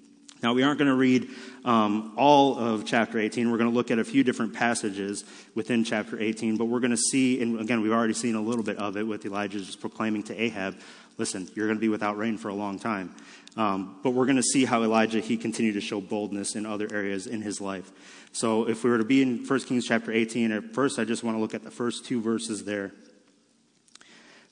[0.43, 1.29] Now, we aren't going to read
[1.65, 3.51] um, all of chapter 18.
[3.51, 6.93] We're going to look at a few different passages within chapter 18, but we're going
[6.93, 9.81] to see, and again, we've already seen a little bit of it with Elijah just
[9.81, 10.77] proclaiming to Ahab,
[11.19, 13.15] listen, you're going to be without rain for a long time.
[13.57, 16.89] Um, but we're going to see how Elijah, he continued to show boldness in other
[16.91, 17.91] areas in his life.
[18.33, 21.23] So if we were to be in 1 Kings chapter 18, at first I just
[21.23, 22.93] want to look at the first two verses there.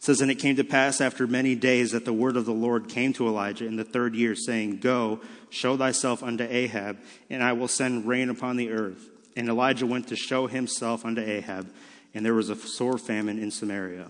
[0.00, 2.54] It says, And it came to pass after many days that the word of the
[2.54, 6.96] Lord came to Elijah in the third year, saying, Go, show thyself unto Ahab,
[7.28, 9.10] and I will send rain upon the earth.
[9.36, 11.70] And Elijah went to show himself unto Ahab,
[12.14, 14.08] and there was a sore famine in Samaria.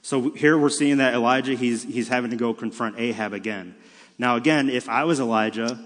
[0.00, 3.74] So here we're seeing that Elijah, he's, he's having to go confront Ahab again.
[4.18, 5.78] Now, again, if I was Elijah,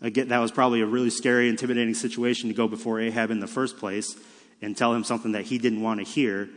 [0.00, 3.46] again, that was probably a really scary, intimidating situation to go before Ahab in the
[3.48, 4.16] first place
[4.60, 6.48] and tell him something that he didn't want to hear.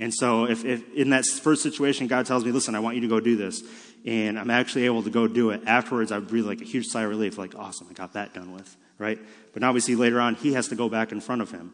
[0.00, 3.02] And so, if, if, in that first situation, God tells me, listen, I want you
[3.02, 3.62] to go do this,
[4.04, 7.02] and I'm actually able to go do it, afterwards, I breathe like a huge sigh
[7.02, 9.18] of relief, like, awesome, I got that done with, right?
[9.52, 11.72] But now we see later on, he has to go back in front of him.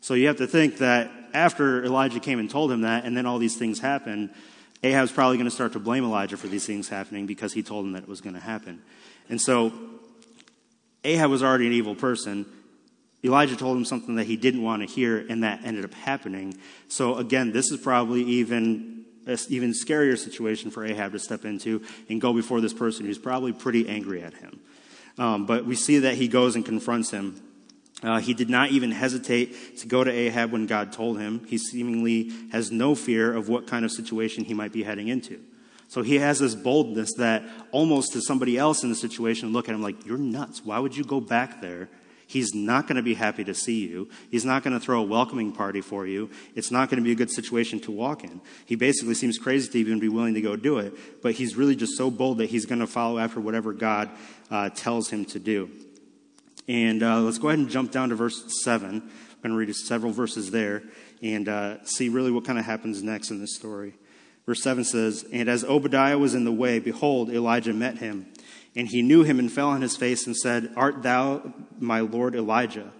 [0.00, 3.24] So you have to think that after Elijah came and told him that, and then
[3.26, 4.30] all these things happened,
[4.82, 7.86] Ahab's probably going to start to blame Elijah for these things happening because he told
[7.86, 8.82] him that it was going to happen.
[9.28, 9.72] And so
[11.04, 12.46] Ahab was already an evil person.
[13.24, 16.56] Elijah told him something that he didn't want to hear, and that ended up happening.
[16.88, 19.04] So again, this is probably even
[19.48, 23.52] even scarier situation for Ahab to step into and go before this person who's probably
[23.52, 24.58] pretty angry at him.
[25.16, 27.40] Um, but we see that he goes and confronts him.
[28.02, 31.46] Uh, he did not even hesitate to go to Ahab when God told him.
[31.46, 35.40] He seemingly has no fear of what kind of situation he might be heading into.
[35.86, 39.74] So he has this boldness that almost to somebody else in the situation look at
[39.74, 40.64] him like, You're nuts.
[40.64, 41.88] Why would you go back there?
[42.32, 44.08] He's not going to be happy to see you.
[44.30, 46.30] He's not going to throw a welcoming party for you.
[46.54, 48.40] It's not going to be a good situation to walk in.
[48.64, 51.76] He basically seems crazy to even be willing to go do it, but he's really
[51.76, 54.08] just so bold that he's going to follow after whatever God
[54.50, 55.68] uh, tells him to do.
[56.66, 58.88] And uh, let's go ahead and jump down to verse 7.
[58.88, 59.00] I'm
[59.42, 60.84] going to read several verses there
[61.22, 63.92] and uh, see really what kind of happens next in this story.
[64.46, 68.31] Verse 7 says, And as Obadiah was in the way, behold, Elijah met him.
[68.74, 72.34] And he knew him and fell on his face and said, Art thou my Lord
[72.34, 72.90] Elijah?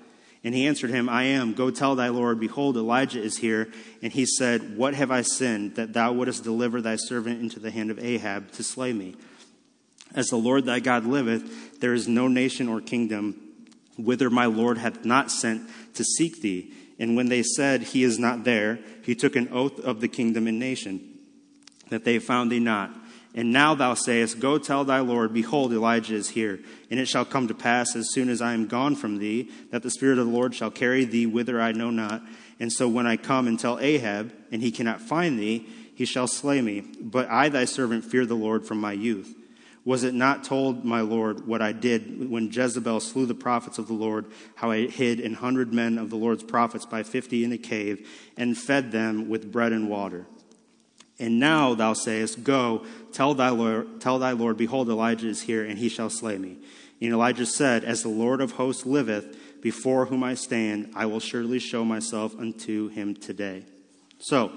[0.45, 1.55] And he answered him, I am.
[1.55, 3.69] Go tell thy Lord, behold, Elijah is here.
[4.03, 7.71] And he said, What have I sinned, that thou wouldest deliver thy servant into the
[7.71, 9.15] hand of Ahab to slay me?
[10.15, 13.41] As the Lord thy God liveth, there is no nation or kingdom
[13.97, 16.73] whither my Lord hath not sent to seek thee.
[16.99, 20.47] And when they said, He is not there, he took an oath of the kingdom
[20.47, 21.19] and nation,
[21.89, 22.91] that they found thee not.
[23.35, 26.61] And now thou sayest, Go tell thy Lord, Behold, Elijah is here.
[26.91, 29.83] And it shall come to pass, as soon as I am gone from thee, that
[29.83, 32.23] the Spirit of the Lord shall carry thee whither I know not.
[32.61, 36.27] And so when I come and tell Ahab, and he cannot find thee, he shall
[36.27, 36.81] slay me.
[37.01, 39.35] But I, thy servant, fear the Lord from my youth.
[39.85, 43.89] Was it not told, my Lord, what I did when Jezebel slew the prophets of
[43.89, 47.51] the Lord, how I hid an hundred men of the Lord's prophets by fifty in
[47.51, 50.27] a cave, and fed them with bread and water?
[51.19, 55.65] And now thou sayest, Go, tell thy Lord, tell thy Lord, behold, Elijah is here,
[55.65, 56.59] and he shall slay me.
[57.01, 61.21] And Elijah said, As the Lord of hosts liveth, before whom I stand, I will
[61.21, 63.65] surely show myself unto him today.
[64.19, 64.53] So,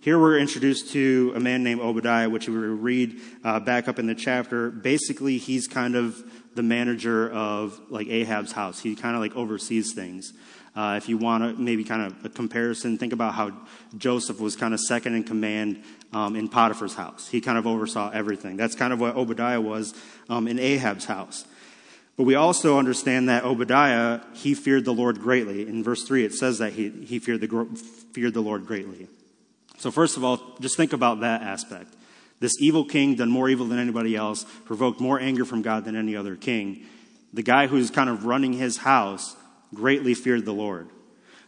[0.00, 4.06] here we're introduced to a man named Obadiah, which we read uh, back up in
[4.06, 4.70] the chapter.
[4.70, 6.22] Basically, he's kind of
[6.54, 8.80] the manager of like Ahab's house.
[8.80, 10.32] He kind of like oversees things.
[10.78, 13.50] Uh, if you want to maybe kind of a comparison, think about how
[13.96, 17.26] Joseph was kind of second in command um, in Potiphar's house.
[17.26, 18.56] He kind of oversaw everything.
[18.56, 19.92] That's kind of what Obadiah was
[20.28, 21.44] um, in Ahab's house.
[22.16, 25.66] But we also understand that Obadiah, he feared the Lord greatly.
[25.66, 27.66] In verse 3, it says that he, he feared, the,
[28.12, 29.08] feared the Lord greatly.
[29.78, 31.92] So, first of all, just think about that aspect.
[32.38, 35.96] This evil king, done more evil than anybody else, provoked more anger from God than
[35.96, 36.86] any other king.
[37.32, 39.34] The guy who's kind of running his house
[39.74, 40.88] greatly feared the Lord.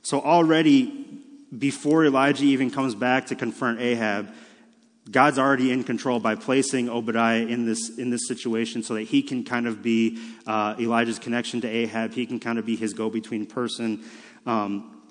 [0.03, 1.07] So, already
[1.57, 4.33] before Elijah even comes back to confront Ahab,
[5.11, 9.23] God's already in control by placing Obadiah in this, in this situation so that he
[9.23, 12.13] can kind of be uh, Elijah's connection to Ahab.
[12.13, 14.05] He can kind of be his go between person.
[14.47, 15.03] Um,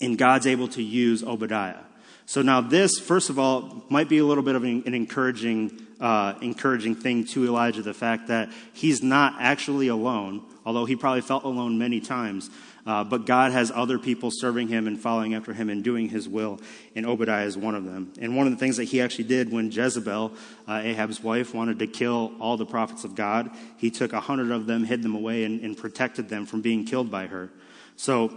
[0.00, 1.78] and God's able to use Obadiah.
[2.26, 5.86] So now this, first of all, might be a little bit of an, an encouraging,
[6.00, 11.22] uh, encouraging thing to Elijah, the fact that he's not actually alone, although he probably
[11.22, 12.50] felt alone many times.
[12.84, 16.28] Uh, but God has other people serving him and following after him and doing his
[16.28, 16.60] will,
[16.94, 18.12] and Obadiah is one of them.
[18.20, 20.32] And one of the things that he actually did when Jezebel,
[20.68, 24.52] uh, Ahab's wife, wanted to kill all the prophets of God, he took a hundred
[24.52, 27.50] of them, hid them away, and, and, protected them from being killed by her.
[27.96, 28.32] So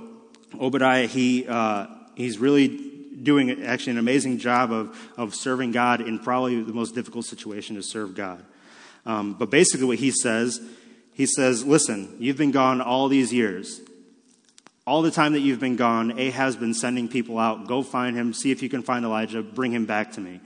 [0.60, 2.68] Obadiah, he uh, he's really
[3.22, 7.76] doing actually an amazing job of, of serving God in probably the most difficult situation
[7.76, 8.44] to serve God.
[9.06, 10.60] Um, but basically, what he says,
[11.20, 13.82] he says, Listen, you've been gone all these years.
[14.88, 17.68] All the time that you've been gone, Ahab's been sending people out.
[17.68, 20.40] Go find him, see if you can find Elijah, bring him back to me.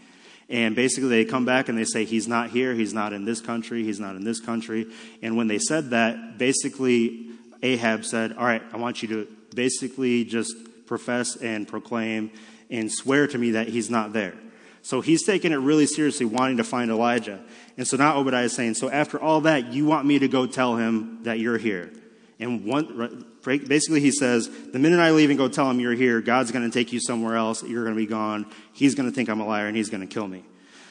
[0.50, 3.40] And basically, they come back and they say, He's not here, he's not in this
[3.40, 4.88] country, he's not in this country.
[5.22, 7.28] And when they said that, basically,
[7.62, 10.56] Ahab said, All right, I want you to basically just
[10.88, 12.32] profess and proclaim
[12.72, 14.34] and swear to me that he's not there.
[14.82, 17.40] So he's taking it really seriously, wanting to find Elijah.
[17.78, 20.46] And so now Obadiah is saying, So after all that, you want me to go
[20.46, 21.92] tell him that you're here.
[22.40, 26.22] And one, basically, he says, The minute I leave and go tell him you're here,
[26.22, 27.64] God's going to take you somewhere else.
[27.64, 28.46] You're going to be gone.
[28.74, 30.44] He's going to think I'm a liar and he's going to kill me.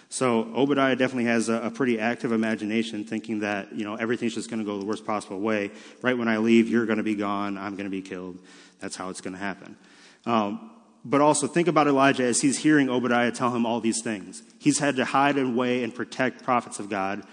[0.09, 4.51] So Obadiah definitely has a, a, pretty active imagination, thinking that you know everything's just
[4.51, 5.71] going to go the worst possible way.
[6.03, 7.57] Right when I leave, you're going to be gone.
[7.57, 8.39] I'm going to be killed.
[8.79, 9.75] That's how it's going to happen.
[10.27, 10.71] Um,
[11.05, 14.43] but also think about Elijah as he's hearing Obadiah tell him all these things.
[14.59, 17.25] He's had to hide away and protect prophets of God.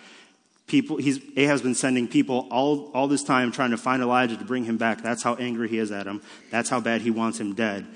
[0.68, 4.46] People, he's, Ahab's been sending people all, all this time trying to find Elijah to
[4.46, 5.02] bring him back.
[5.02, 6.22] That's how angry he is at him.
[6.52, 7.88] That's how bad he wants him dead.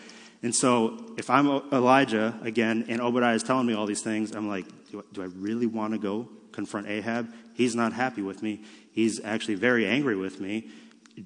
[0.41, 4.49] And so, if I'm Elijah again, and Obadiah is telling me all these things, I'm
[4.49, 7.29] like, do do I really want to go confront Ahab?
[7.53, 8.61] He's not happy with me.
[8.91, 10.67] He's actually very angry with me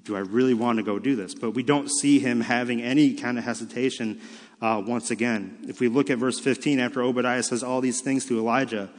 [0.03, 1.33] do I really want to go do this?
[1.33, 4.21] But we don't see him having any kind of hesitation
[4.61, 5.65] uh, once again.
[5.67, 8.89] If we look at verse 15, after Obadiah says all these things to Elijah,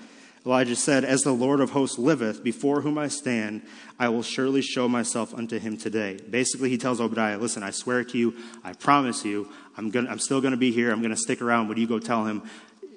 [0.46, 3.62] Elijah said, As the Lord of hosts liveth, before whom I stand,
[3.98, 6.18] I will surely show myself unto him today.
[6.31, 10.18] Basically, he tells Obadiah, Listen, I swear to you, I promise you, I'm, gonna, I'm
[10.18, 10.90] still going to be here.
[10.90, 11.68] I'm going to stick around.
[11.68, 12.42] Would you go tell him,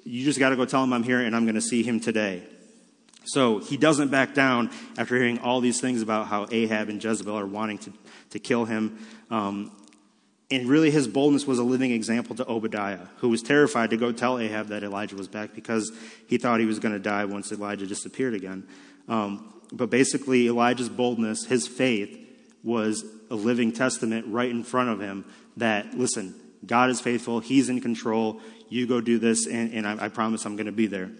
[0.04, 2.00] You just got to go tell him I'm here and I'm going to see him
[2.00, 2.42] today.
[3.24, 7.38] So he doesn't back down after hearing all these things about how Ahab and Jezebel
[7.38, 7.92] are wanting to,
[8.30, 8.98] to kill him.
[9.30, 9.70] Um,
[10.50, 14.12] and really, his boldness was a living example to Obadiah, who was terrified to go
[14.12, 15.90] tell Ahab that Elijah was back because
[16.28, 18.68] he thought he was going to die once Elijah disappeared again.
[19.08, 22.18] Um, but basically, Elijah's boldness, his faith,
[22.62, 25.24] was a living testament right in front of him
[25.56, 30.04] that, listen, God is faithful, He's in control, you go do this, and, and I,
[30.04, 31.10] I promise I'm going to be there.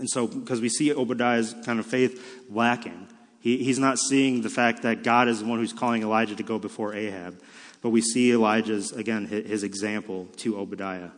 [0.00, 3.06] And so, because we see Obadiah's kind of faith lacking,
[3.40, 6.42] he, he's not seeing the fact that God is the one who's calling Elijah to
[6.42, 7.40] go before Ahab.
[7.82, 11.10] But we see Elijah's, again, his example to Obadiah.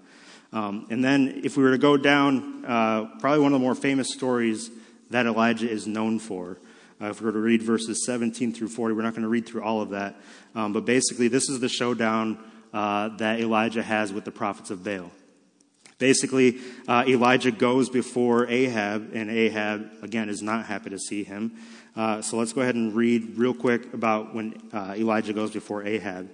[0.53, 3.75] Um, and then, if we were to go down, uh, probably one of the more
[3.75, 4.71] famous stories
[5.11, 6.59] that Elijah is known for.
[7.01, 9.47] Uh, if we were to read verses 17 through 40, we're not going to read
[9.47, 10.21] through all of that.
[10.55, 12.38] Um, but basically, this is the showdown
[12.73, 15.11] uh, that Elijah has with the prophets of Baal.
[16.02, 21.52] Basically, uh, Elijah goes before Ahab, and Ahab, again, is not happy to see him.
[21.94, 25.86] Uh, so let's go ahead and read real quick about when uh, Elijah goes before
[25.86, 26.28] Ahab.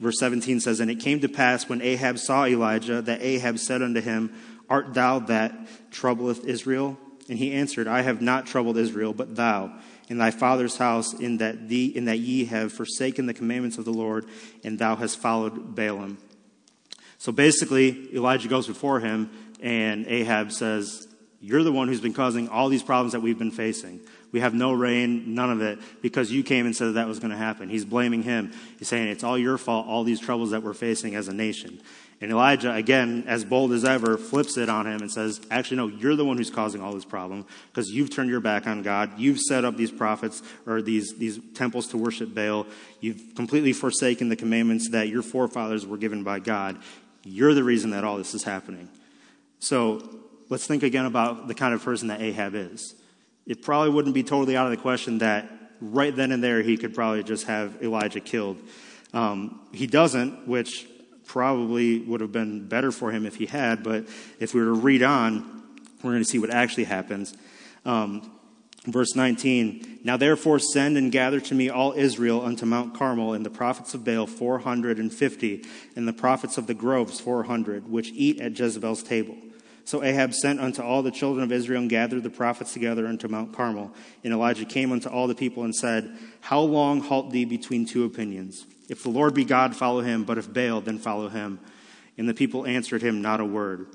[0.00, 3.82] Verse 17 says, And it came to pass when Ahab saw Elijah that Ahab said
[3.82, 4.34] unto him,
[4.68, 5.54] Art thou that
[5.92, 6.98] troubleth Israel?
[7.28, 11.36] And he answered, I have not troubled Israel, but thou, in thy father's house, in
[11.36, 14.26] that, thee, in that ye have forsaken the commandments of the Lord,
[14.64, 16.16] and thou hast followed Baalim.
[17.22, 19.30] So basically, Elijah goes before him,
[19.60, 21.06] and Ahab says,
[21.40, 24.00] You're the one who's been causing all these problems that we've been facing.
[24.32, 27.20] We have no rain, none of it, because you came and said that, that was
[27.20, 27.68] going to happen.
[27.68, 28.50] He's blaming him.
[28.76, 31.80] He's saying it's all your fault, all these troubles that we're facing as a nation.
[32.22, 35.86] And Elijah, again, as bold as ever, flips it on him and says, Actually, no,
[35.88, 39.18] you're the one who's causing all this problem because you've turned your back on God.
[39.18, 42.68] You've set up these prophets or these, these temples to worship Baal.
[43.00, 46.78] You've completely forsaken the commandments that your forefathers were given by God.
[47.24, 48.88] You're the reason that all this is happening.
[49.60, 52.94] So let's think again about the kind of person that Ahab is
[53.46, 56.76] it probably wouldn't be totally out of the question that right then and there he
[56.76, 58.60] could probably just have Elijah killed.
[59.12, 60.86] Um, he doesn't, which
[61.26, 64.06] probably would have been better for him if he had, but
[64.38, 65.62] if we were to read on,
[66.02, 67.34] we're going to see what actually happens.
[67.84, 68.30] Um,
[68.86, 73.44] verse 19 Now therefore send and gather to me all Israel unto Mount Carmel, and
[73.44, 75.64] the prophets of Baal 450,
[75.96, 79.36] and the prophets of the groves 400, which eat at Jezebel's table.
[79.84, 83.26] So Ahab sent unto all the children of Israel and gathered the prophets together unto
[83.26, 83.92] Mount Carmel.
[84.22, 88.04] And Elijah came unto all the people and said, How long halt thee between two
[88.04, 88.64] opinions?
[88.88, 91.58] If the Lord be God, follow him, but if Baal, then follow him.
[92.16, 93.86] And the people answered him not a word.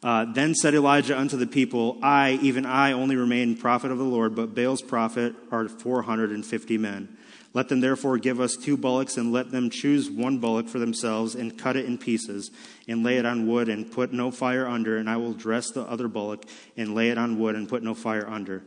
[0.00, 4.04] Uh, then said Elijah unto the people, I, even I, only remain prophet of the
[4.04, 7.16] Lord, but Baal's prophet are 450 men.
[7.52, 11.34] Let them therefore give us two bullocks, and let them choose one bullock for themselves,
[11.34, 12.52] and cut it in pieces,
[12.86, 14.98] and lay it on wood, and put no fire under.
[14.98, 16.44] And I will dress the other bullock,
[16.76, 18.62] and lay it on wood, and put no fire under.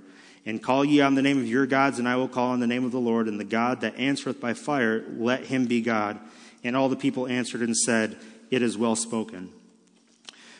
[0.45, 2.67] And call ye on the name of your gods, and I will call on the
[2.67, 6.19] name of the Lord, and the God that answereth by fire, let him be God.
[6.63, 8.17] And all the people answered and said,
[8.49, 9.53] It is well spoken.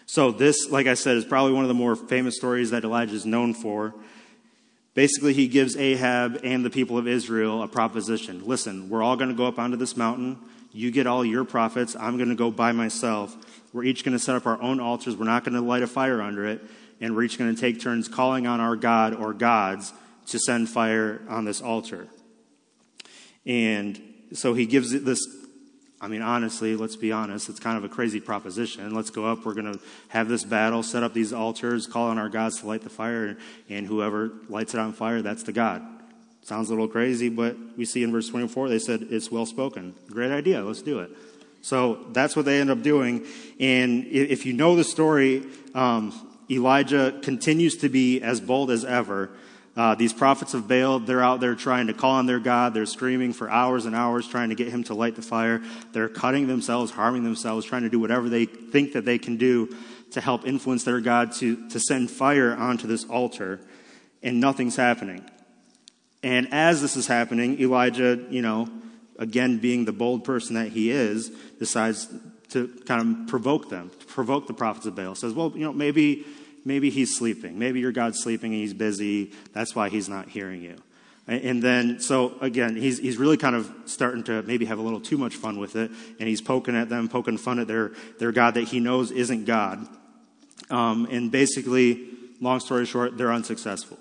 [0.05, 3.15] So, this, like I said, is probably one of the more famous stories that Elijah
[3.15, 3.93] is known for.
[4.93, 8.45] Basically, he gives Ahab and the people of Israel a proposition.
[8.45, 10.37] Listen, we're all going to go up onto this mountain.
[10.73, 11.95] You get all your prophets.
[11.97, 13.35] I'm going to go by myself.
[13.73, 15.15] We're each going to set up our own altars.
[15.15, 16.61] We're not going to light a fire under it.
[16.99, 19.93] And we're each going to take turns calling on our God or gods
[20.27, 22.07] to send fire on this altar.
[23.45, 23.99] And
[24.33, 25.19] so he gives this
[26.03, 28.91] I mean, honestly, let's be honest, it's kind of a crazy proposition.
[28.95, 32.17] Let's go up, we're going to have this battle, set up these altars, call on
[32.17, 33.37] our gods to light the fire,
[33.69, 35.83] and whoever lights it on fire, that's the God.
[36.41, 39.93] Sounds a little crazy, but we see in verse 24, they said, it's well spoken.
[40.09, 41.11] Great idea, let's do it.
[41.61, 43.23] So that's what they end up doing.
[43.59, 45.43] And if you know the story,
[45.75, 46.11] um,
[46.49, 49.29] Elijah continues to be as bold as ever.
[49.75, 52.73] Uh, these prophets of Baal, they're out there trying to call on their God.
[52.73, 55.61] They're screaming for hours and hours, trying to get him to light the fire.
[55.93, 59.73] They're cutting themselves, harming themselves, trying to do whatever they think that they can do
[60.11, 63.61] to help influence their God to, to send fire onto this altar.
[64.21, 65.23] And nothing's happening.
[66.21, 68.67] And as this is happening, Elijah, you know,
[69.17, 72.07] again being the bold person that he is, decides
[72.49, 75.15] to kind of provoke them, to provoke the prophets of Baal.
[75.15, 76.25] Says, well, you know, maybe
[76.65, 77.57] maybe he's sleeping.
[77.57, 79.31] Maybe your God's sleeping and he's busy.
[79.53, 80.77] That's why he's not hearing you.
[81.27, 84.99] And then, so again, he's, he's really kind of starting to maybe have a little
[84.99, 85.91] too much fun with it.
[86.19, 89.45] And he's poking at them, poking fun at their, their God that he knows isn't
[89.45, 89.87] God.
[90.69, 92.07] Um, and basically,
[92.41, 93.99] long story short, they're unsuccessful.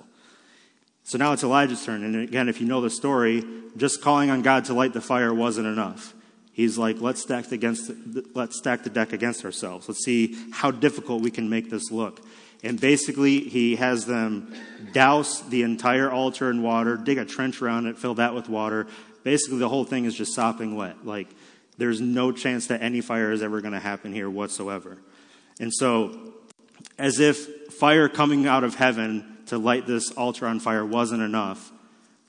[1.04, 2.04] So now it's Elijah's turn.
[2.04, 3.44] And again, if you know the story,
[3.76, 6.14] just calling on God to light the fire wasn't enough.
[6.52, 7.90] he's like, let's stack, against,
[8.34, 9.88] let's stack the deck against ourselves.
[9.88, 12.20] Let's see how difficult we can make this look.
[12.62, 14.54] And basically, he has them
[14.92, 18.86] douse the entire altar in water, dig a trench around it, fill that with water.
[19.22, 21.06] Basically, the whole thing is just sopping wet.
[21.06, 21.28] Like,
[21.78, 24.98] there's no chance that any fire is ever going to happen here whatsoever.
[25.58, 26.34] And so,
[26.98, 31.72] as if fire coming out of heaven to light this altar on fire wasn't enough,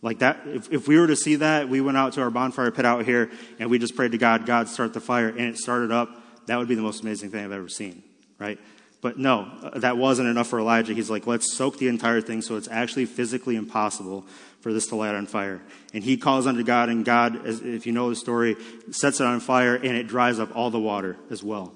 [0.01, 2.71] like that, if, if we were to see that, we went out to our bonfire
[2.71, 3.29] pit out here
[3.59, 6.09] and we just prayed to God, God, start the fire, and it started up,
[6.47, 8.01] that would be the most amazing thing I've ever seen,
[8.39, 8.57] right?
[9.01, 10.93] But no, that wasn't enough for Elijah.
[10.93, 14.25] He's like, let's soak the entire thing so it's actually physically impossible
[14.61, 15.59] for this to light on fire.
[15.91, 18.55] And he calls unto God, and God, if you know the story,
[18.91, 21.73] sets it on fire and it dries up all the water as well.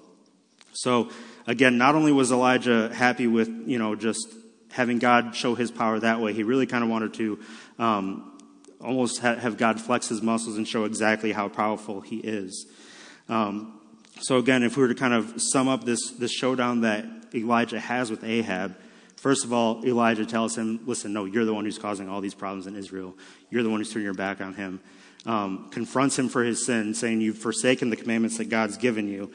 [0.73, 1.09] So
[1.47, 4.27] again, not only was Elijah happy with, you know, just
[4.71, 7.39] having God show his power that way, he really kind of wanted to
[7.79, 8.37] um,
[8.79, 12.67] almost ha- have God flex his muscles and show exactly how powerful he is.
[13.29, 13.74] Um,
[14.25, 17.05] so again, if we were to kind of sum up this, this showdown that
[17.35, 18.75] Elijah has with Ahab,
[19.17, 22.33] first of all, Elijah tells him, listen, no, you're the one who's causing all these
[22.33, 23.15] problems in Israel.
[23.51, 24.79] You're the one who's turning your back on him.
[25.27, 29.31] Um, confronts him for his sin, saying, You've forsaken the commandments that God's given you.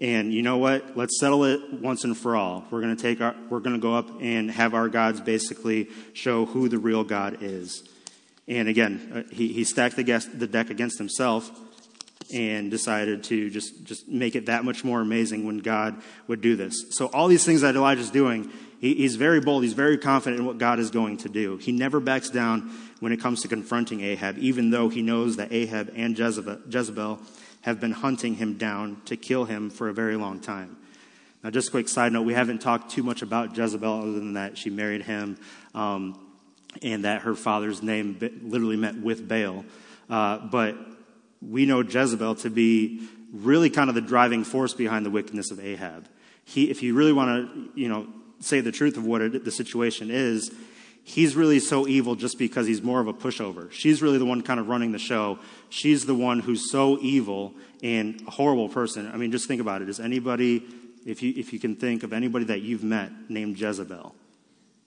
[0.00, 0.96] And you know what?
[0.96, 2.64] Let's settle it once and for all.
[2.68, 5.88] We're going to take our, we're going to go up and have our gods basically
[6.14, 7.88] show who the real God is.
[8.48, 11.48] And again, uh, he, he stacked the, guest, the deck against himself
[12.32, 16.56] and decided to just, just make it that much more amazing when God would do
[16.56, 16.86] this.
[16.90, 19.62] So, all these things that Elijah's doing, he, he's very bold.
[19.62, 21.56] He's very confident in what God is going to do.
[21.58, 22.70] He never backs down
[23.00, 27.20] when it comes to confronting Ahab, even though he knows that Ahab and Jezebel,
[27.62, 30.76] have been hunting him down to kill him for a very long time.
[31.42, 34.34] Now, just a quick side note we haven't talked too much about Jezebel other than
[34.34, 35.36] that she married him
[35.74, 36.18] um,
[36.82, 39.64] and that her father's name literally meant with Baal.
[40.08, 40.76] Uh, but
[41.48, 45.58] we know Jezebel to be really kind of the driving force behind the wickedness of
[45.58, 46.06] Ahab.
[46.44, 48.06] He, if you really want to, you know,
[48.40, 50.52] say the truth of what it, the situation is,
[51.04, 53.70] he's really so evil just because he's more of a pushover.
[53.72, 55.38] She's really the one kind of running the show.
[55.70, 59.10] She's the one who's so evil and a horrible person.
[59.12, 59.88] I mean, just think about it.
[59.88, 60.62] Is anybody,
[61.06, 64.14] if you, if you can think of anybody that you've met named Jezebel?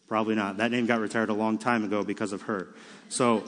[0.07, 0.57] Probably not.
[0.57, 2.67] That name got retired a long time ago because of her.
[3.09, 3.43] So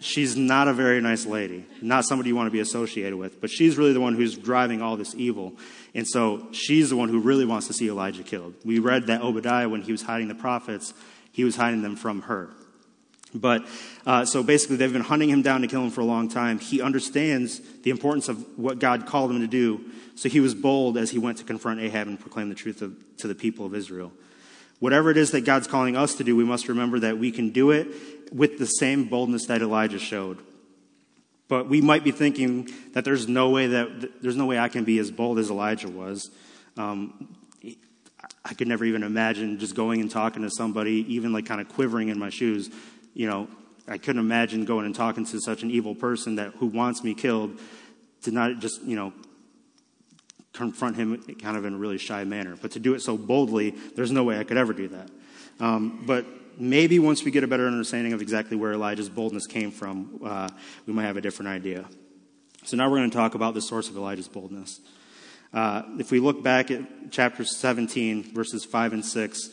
[0.00, 3.50] she's not a very nice lady, not somebody you want to be associated with, but
[3.50, 5.54] she's really the one who's driving all this evil.
[5.94, 8.54] And so she's the one who really wants to see Elijah killed.
[8.64, 10.92] We read that Obadiah, when he was hiding the prophets,
[11.32, 12.50] he was hiding them from her.
[13.34, 13.66] But
[14.06, 16.58] uh, so basically, they've been hunting him down to kill him for a long time.
[16.58, 19.84] He understands the importance of what God called him to do.
[20.14, 22.96] So he was bold as he went to confront Ahab and proclaim the truth of,
[23.18, 24.12] to the people of Israel.
[24.78, 27.50] Whatever it is that God's calling us to do, we must remember that we can
[27.50, 27.88] do it
[28.32, 30.38] with the same boldness that Elijah showed.
[31.48, 34.84] But we might be thinking that there's no way that there's no way I can
[34.84, 36.30] be as bold as Elijah was.
[36.76, 37.36] Um,
[38.44, 41.68] I could never even imagine just going and talking to somebody, even like kind of
[41.68, 42.70] quivering in my shoes.
[43.14, 43.48] You know,
[43.88, 47.14] I couldn't imagine going and talking to such an evil person that who wants me
[47.14, 47.60] killed
[48.22, 49.12] to not just you know
[50.52, 52.56] confront him kind of in a really shy manner.
[52.60, 55.10] But to do it so boldly, there's no way I could ever do that.
[55.60, 56.26] Um, but
[56.58, 60.48] maybe once we get a better understanding of exactly where Elijah's boldness came from, uh,
[60.86, 61.84] we might have a different idea.
[62.64, 64.80] So now we're going to talk about the source of Elijah's boldness.
[65.52, 69.50] Uh, if we look back at chapter 17, verses 5 and 6,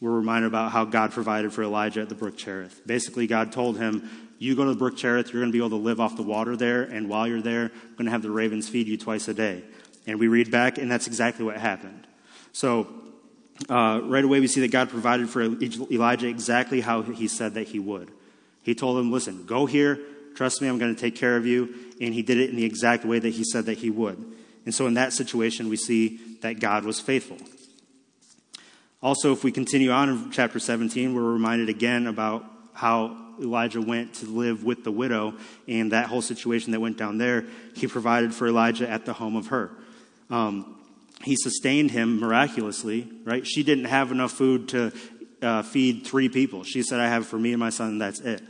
[0.00, 2.82] we're reminded about how God provided for Elijah at the brook Cherith.
[2.86, 5.78] Basically, God told him, You go to the brook Cherith, you're going to be able
[5.78, 8.30] to live off the water there, and while you're there, I'm going to have the
[8.30, 9.64] ravens feed you twice a day.
[10.06, 12.06] And we read back, and that's exactly what happened.
[12.52, 13.03] So,
[13.68, 17.68] uh, right away, we see that God provided for Elijah exactly how he said that
[17.68, 18.10] he would.
[18.62, 19.98] He told him, Listen, go here,
[20.34, 21.74] trust me, I'm going to take care of you.
[22.00, 24.24] And he did it in the exact way that he said that he would.
[24.64, 27.38] And so, in that situation, we see that God was faithful.
[29.02, 34.14] Also, if we continue on in chapter 17, we're reminded again about how Elijah went
[34.14, 35.34] to live with the widow
[35.68, 37.44] and that whole situation that went down there.
[37.74, 39.70] He provided for Elijah at the home of her.
[40.30, 40.76] Um,
[41.24, 43.46] he sustained him miraculously, right?
[43.46, 44.92] She didn't have enough food to
[45.42, 46.64] uh, feed three people.
[46.64, 48.42] She said, I have for me and my son, that's it.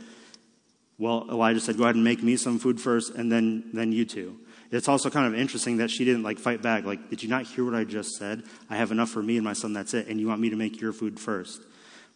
[0.97, 4.05] Well, Elijah said, Go ahead and make me some food first, and then, then you
[4.05, 4.39] two.
[4.71, 6.85] It's also kind of interesting that she didn't like fight back.
[6.85, 8.43] Like, did you not hear what I just said?
[8.69, 10.55] I have enough for me and my son, that's it, and you want me to
[10.55, 11.61] make your food first.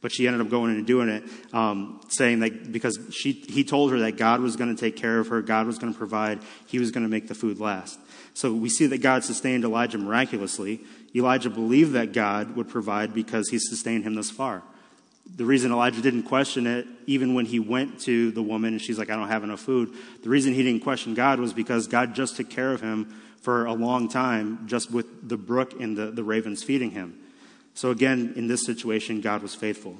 [0.01, 3.66] But she ended up going in and doing it, um, saying that because she, he
[3.66, 5.97] told her that God was going to take care of her, God was going to
[5.97, 7.99] provide, he was going to make the food last.
[8.34, 10.82] So we see that God sustained Elijah miraculously.
[11.16, 14.64] Elijah believed that God would provide because he sustained him thus far.
[15.36, 18.98] the reason Elijah didn't question it, even when he went to the woman and she's
[18.98, 22.16] like, I don't have enough food, the reason he didn't question God was because God
[22.16, 26.08] just took care of him for a long time, just with the brook and the,
[26.08, 27.18] the ravens feeding him.
[27.74, 29.98] So again, in this situation, God was faithful.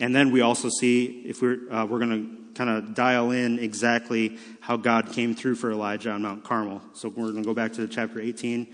[0.00, 3.58] And then we also see, if we're, uh, we're going to kind of dial in
[3.58, 6.82] exactly how God came through for Elijah on Mount Carmel.
[6.94, 8.66] So we're going to go back to chapter 18,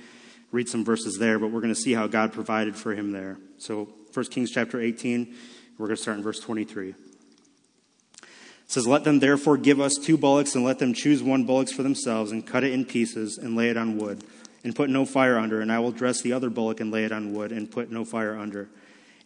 [0.53, 3.37] read some verses there, but we're going to see how God provided for him there.
[3.59, 5.35] So 1 Kings chapter 18.
[5.79, 6.89] We're going to start in verse 23.
[6.89, 6.97] It
[8.67, 11.83] says, Let them therefore give us two bullocks, and let them choose one bullock for
[11.83, 14.25] themselves, and cut it in pieces, and lay it on wood,
[14.65, 15.61] and put no fire under.
[15.61, 18.07] And I will dress the other bullock, and lay it on wood, and put no
[18.07, 18.71] fire under.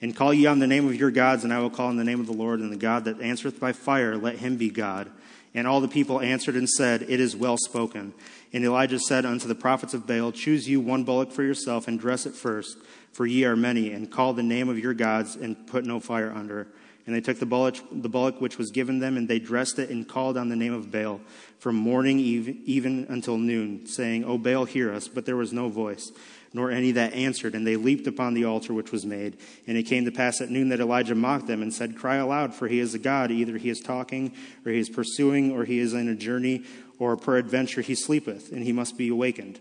[0.02, 2.04] And call ye on the name of your gods, and I will call on the
[2.04, 5.10] name of the Lord, and the God that answereth by fire, let him be God.
[5.54, 8.14] And all the people answered and said, It is well spoken.
[8.52, 11.98] And Elijah said unto the prophets of Baal, Choose you one bullock for yourself, and
[11.98, 12.78] dress it first
[13.12, 16.32] for ye are many, and call the name of your gods, and put no fire
[16.32, 16.68] under.
[17.06, 19.90] And they took the bullock, the bullock which was given them, and they dressed it,
[19.90, 21.20] and called on the name of Baal
[21.58, 25.08] from morning even, even until noon, saying, O Baal, hear us.
[25.08, 26.12] But there was no voice,
[26.52, 27.54] nor any that answered.
[27.54, 29.38] And they leaped upon the altar which was made.
[29.66, 32.54] And it came to pass at noon that Elijah mocked them, and said, Cry aloud,
[32.54, 33.30] for he is a God.
[33.30, 34.32] Either he is talking,
[34.64, 36.64] or he is pursuing, or he is in a journey,
[36.98, 39.58] or peradventure he sleepeth, and he must be awakened.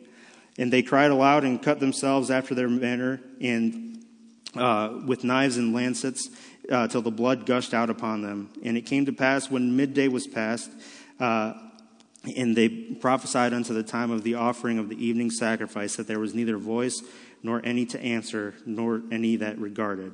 [0.58, 4.04] And they cried aloud and cut themselves after their manner, and
[4.56, 6.30] uh, with knives and lancets,
[6.70, 8.50] uh, till the blood gushed out upon them.
[8.64, 10.70] And it came to pass when midday was past,
[11.20, 11.54] uh,
[12.24, 16.20] and they prophesied unto the time of the offering of the evening sacrifice that there
[16.20, 17.02] was neither voice
[17.42, 20.14] nor any to answer, nor any that regarded.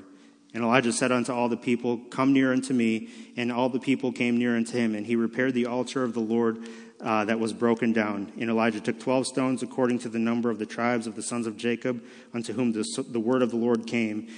[0.54, 3.10] And Elijah said unto all the people, Come near unto me.
[3.36, 4.96] And all the people came near unto him.
[4.96, 6.70] And he repaired the altar of the Lord
[7.02, 8.32] uh, that was broken down.
[8.40, 11.46] And Elijah took 12 stones according to the number of the tribes of the sons
[11.46, 12.02] of Jacob,
[12.34, 14.30] unto whom the, the word of the Lord came,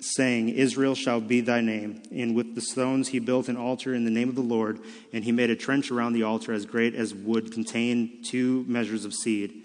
[0.00, 2.02] saying, Israel shall be thy name.
[2.10, 4.80] And with the stones he built an altar in the name of the Lord,
[5.12, 9.04] and he made a trench around the altar as great as would contain two measures
[9.04, 9.62] of seed.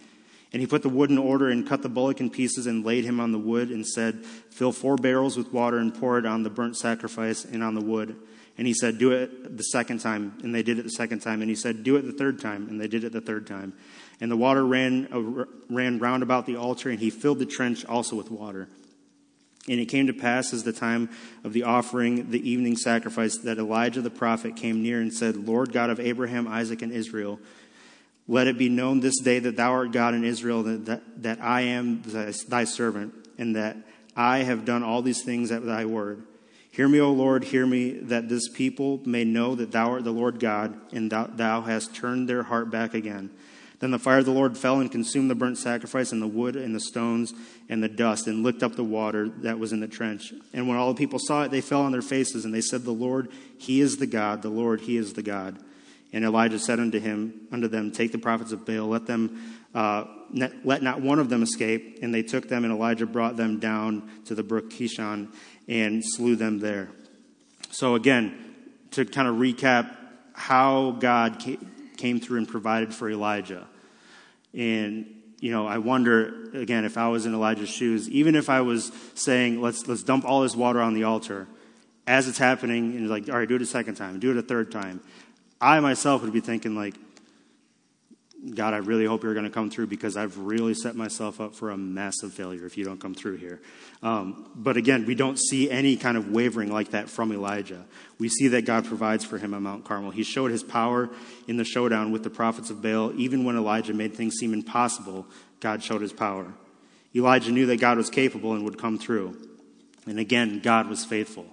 [0.53, 3.03] And he put the wood in order and cut the bullock in pieces and laid
[3.03, 6.43] him on the wood and said, Fill four barrels with water and pour it on
[6.43, 8.15] the burnt sacrifice and on the wood.
[8.57, 10.37] And he said, Do it the second time.
[10.43, 11.41] And they did it the second time.
[11.41, 12.69] And he said, Do it the third time.
[12.69, 13.73] And they did it the third time.
[14.19, 17.85] And the water ran, uh, ran round about the altar, and he filled the trench
[17.85, 18.67] also with water.
[19.69, 21.09] And it came to pass as the time
[21.43, 25.73] of the offering, the evening sacrifice, that Elijah the prophet came near and said, Lord
[25.73, 27.39] God of Abraham, Isaac, and Israel,
[28.29, 31.41] let it be known this day that thou art God in Israel, that, that, that
[31.41, 33.77] I am thy, thy servant, and that
[34.15, 36.23] I have done all these things at thy word.
[36.71, 40.11] Hear me, O Lord, hear me, that this people may know that thou art the
[40.11, 43.31] Lord God, and thou, thou hast turned their heart back again.
[43.79, 46.55] Then the fire of the Lord fell and consumed the burnt sacrifice and the wood
[46.55, 47.33] and the stones
[47.69, 50.33] and the dust and licked up the water that was in the trench.
[50.51, 52.83] And when all the people saw it, they fell on their faces and they said,
[52.83, 55.59] The Lord, He is the God, the Lord, He is the God.
[56.13, 60.05] And Elijah said unto him, unto them, Take the prophets of Baal, let them, uh,
[60.63, 61.99] let not one of them escape.
[62.01, 65.33] And they took them, and Elijah brought them down to the brook Kishon
[65.67, 66.89] and slew them there.
[67.71, 68.55] So, again,
[68.91, 69.95] to kind of recap
[70.33, 71.39] how God
[71.97, 73.67] came through and provided for Elijah.
[74.53, 75.07] And,
[75.39, 78.91] you know, I wonder, again, if I was in Elijah's shoes, even if I was
[79.15, 81.47] saying, let's, let's dump all this water on the altar,
[82.05, 84.41] as it's happening, and like, all right, do it a second time, do it a
[84.41, 85.01] third time,
[85.59, 86.95] I myself would be thinking, like,
[88.55, 91.55] God, I really hope you're going to come through because I've really set myself up
[91.55, 93.59] for a massive failure if you don't come through here.
[94.03, 97.83] Um, but again, we don't see any kind of wavering like that from Elijah.
[98.19, 100.11] We see that God provides for him on Mount Carmel.
[100.11, 101.09] He showed his power
[101.47, 103.11] in the showdown with the prophets of Baal.
[103.15, 105.25] Even when Elijah made things seem impossible,
[105.59, 106.53] God showed his power.
[107.15, 109.35] Elijah knew that God was capable and would come through.
[110.05, 111.45] And again, God was faithful.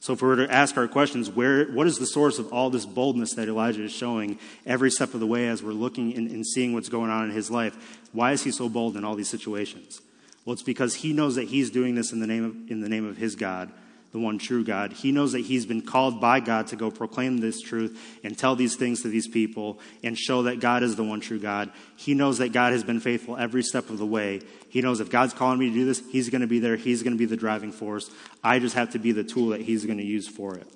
[0.00, 2.70] So if we were to ask our questions, where, what is the source of all
[2.70, 6.30] this boldness that Elijah is showing every step of the way as we're looking and,
[6.30, 8.00] and seeing what's going on in his life?
[8.12, 10.00] Why is he so bold in all these situations?
[10.44, 12.88] Well, it's because he knows that he's doing this in the name of, in the
[12.88, 13.70] name of his God
[14.12, 14.92] the one true God.
[14.92, 18.56] He knows that he's been called by God to go proclaim this truth and tell
[18.56, 21.70] these things to these people and show that God is the one true God.
[21.96, 24.40] He knows that God has been faithful every step of the way.
[24.68, 26.76] He knows if God's calling me to do this, he's going to be there.
[26.76, 28.10] He's going to be the driving force.
[28.42, 30.66] I just have to be the tool that he's going to use for it.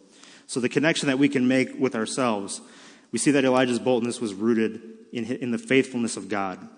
[0.46, 2.60] So the connection that we can make with ourselves,
[3.10, 4.80] we see that Elijah's boldness was rooted
[5.12, 6.68] in, the faithfulness of God.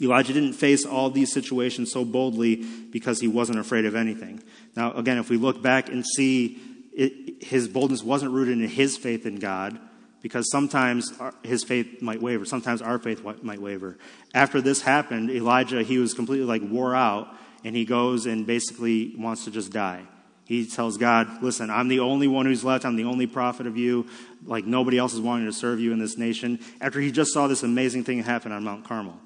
[0.00, 4.42] Elijah didn't face all these situations so boldly because he wasn't afraid of anything.
[4.76, 6.60] Now, again, if we look back and see
[6.92, 9.78] it, his boldness wasn't rooted in his faith in God,
[10.20, 13.98] because sometimes his faith might waver, sometimes our faith might waver.
[14.34, 17.28] After this happened, Elijah, he was completely like wore out,
[17.64, 20.02] and he goes and basically wants to just die.
[20.44, 22.84] He tells God, Listen, I'm the only one who's left.
[22.84, 24.06] I'm the only prophet of you.
[24.44, 26.58] Like nobody else is wanting to serve you in this nation.
[26.80, 29.20] After he just saw this amazing thing happen on Mount Carmel.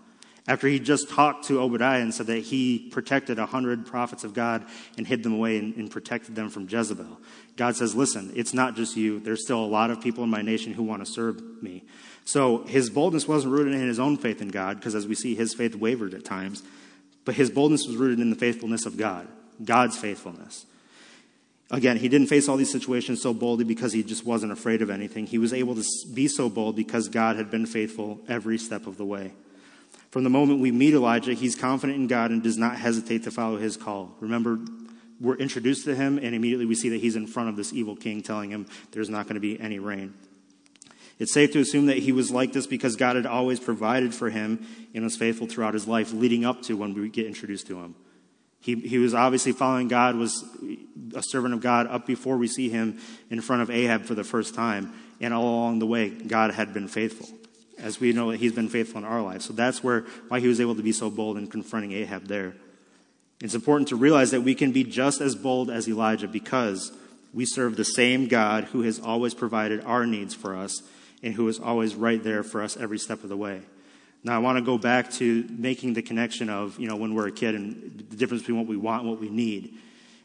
[0.49, 4.35] After he just talked to Obadiah and said that he protected a hundred prophets of
[4.35, 4.65] God
[4.99, 7.21] and hid them away and, and, protected them from Jezebel.
[7.57, 9.21] God says, listen, it's not just you.
[9.21, 11.85] There's still a lot of people in my nation who want to serve me.
[12.25, 15.37] So his boldness wasn't rooted in his own faith in God, because as we see,
[15.37, 16.65] his faith wavered at times.
[17.25, 19.29] But his boldness was rooted in the faithfulness of God,
[19.65, 20.67] God's faithfulness.
[21.71, 24.91] Again, he didn't face all these situations so boldly because he just wasn't afraid of
[24.91, 25.27] anything.
[25.27, 28.99] He was able to be so bold because God had been faithful every step of
[28.99, 29.33] the way.
[30.13, 33.31] From the moment we meet Elijah, he's confident in God and does not hesitate to
[33.31, 34.15] follow his call.
[34.21, 34.61] Remember,
[35.19, 37.97] we're introduced to him, and immediately we see that he's in front of this evil
[37.97, 40.13] king telling him there's not going to be any rain.
[41.19, 44.29] It's safe to assume that he was like this because God had always provided for
[44.29, 47.81] him and was faithful throughout his life leading up to when we get introduced to
[47.81, 47.95] him.
[48.61, 50.45] He, he was obviously following God, was
[51.15, 52.99] a servant of God up before we see him
[53.31, 54.93] in front of Ahab for the first time.
[55.23, 57.29] And all along the way, God had been faithful.
[57.83, 59.45] As we know, that he's been faithful in our lives.
[59.45, 62.55] So that's where, why he was able to be so bold in confronting Ahab there.
[63.41, 66.93] It's important to realize that we can be just as bold as Elijah because
[67.35, 70.81] we serve the same God who has always provided our needs for us
[71.23, 73.63] and who is always right there for us every step of the way.
[74.25, 77.27] Now, I want to go back to making the connection of, you know, when we're
[77.27, 79.75] a kid and the difference between what we want and what we need.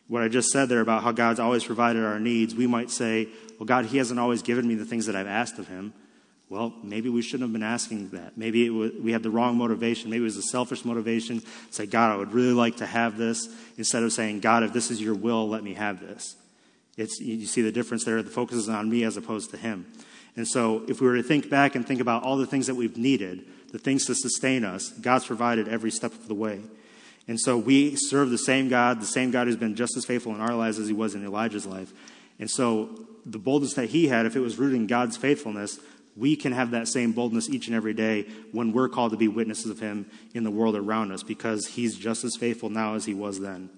[0.07, 3.27] What I just said there about how God's always provided our needs, we might say,
[3.57, 5.93] well, God, He hasn't always given me the things that I've asked of Him.
[6.49, 8.37] Well, maybe we shouldn't have been asking that.
[8.37, 10.09] Maybe was, we had the wrong motivation.
[10.09, 11.41] Maybe it was a selfish motivation.
[11.71, 14.89] Say, God, I would really like to have this, instead of saying, God, if this
[14.89, 16.35] is your will, let me have this.
[16.95, 18.23] It's, you see the difference there.
[18.23, 19.85] The focus is on me as opposed to Him.
[20.35, 22.75] And so, if we were to think back and think about all the things that
[22.75, 26.61] we've needed, the things to sustain us, God's provided every step of the way.
[27.27, 30.33] And so we serve the same God, the same God who's been just as faithful
[30.33, 31.91] in our lives as he was in Elijah's life.
[32.39, 35.79] And so the boldness that he had, if it was rooted in God's faithfulness,
[36.17, 39.27] we can have that same boldness each and every day when we're called to be
[39.27, 43.05] witnesses of him in the world around us because he's just as faithful now as
[43.05, 43.69] he was then.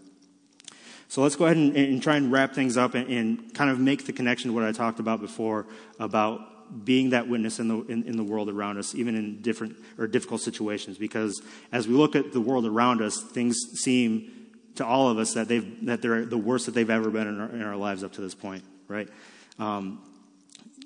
[1.09, 3.79] So let's go ahead and, and try and wrap things up and, and, kind of
[3.79, 5.65] make the connection to what I talked about before
[5.99, 9.75] about being that witness in the, in, in, the world around us, even in different
[9.97, 10.99] or difficult situations.
[10.99, 14.31] Because as we look at the world around us, things seem
[14.75, 17.41] to all of us that, they've, that they're the worst that they've ever been in
[17.41, 19.09] our, in our lives up to this point, right?
[19.57, 20.03] Um,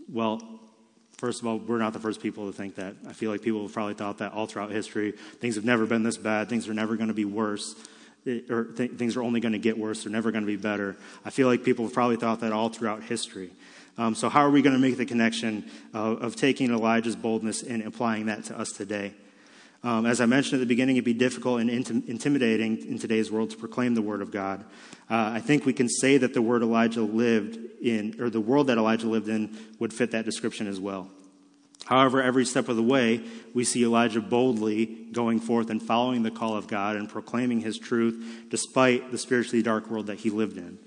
[0.07, 0.52] well,
[1.23, 2.95] first of all, we're not the first people to think that.
[3.07, 5.11] I feel like people have probably thought that all throughout history.
[5.11, 7.75] Things have never been this bad, things are never going to be worse.
[8.25, 10.03] It, or th- things are only going to get worse.
[10.03, 10.97] They're never going to be better.
[11.23, 13.51] I feel like people have probably thought that all throughout history.
[13.97, 15.63] Um, so, how are we going to make the connection
[15.93, 19.13] of, of taking Elijah's boldness and applying that to us today?
[19.83, 23.29] Um, as I mentioned at the beginning, it'd be difficult and intim- intimidating in today's
[23.29, 24.63] world to proclaim the word of God.
[25.09, 28.67] Uh, I think we can say that the word Elijah lived in, or the world
[28.67, 31.09] that Elijah lived in, would fit that description as well.
[31.85, 33.21] However, every step of the way,
[33.53, 37.77] we see Elijah boldly going forth and following the call of God and proclaiming his
[37.77, 40.77] truth despite the spiritually dark world that he lived in.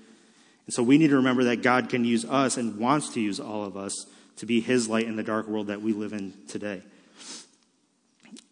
[0.65, 3.39] And so we need to remember that God can use us and wants to use
[3.39, 6.33] all of us to be his light in the dark world that we live in
[6.47, 6.81] today.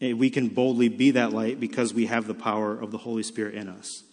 [0.01, 3.23] And we can boldly be that light because we have the power of the Holy
[3.23, 4.03] Spirit in us.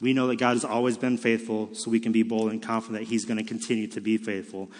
[0.00, 3.00] We know that God has always been faithful, so we can be bold and confident
[3.00, 4.70] that he's going to continue to be faithful.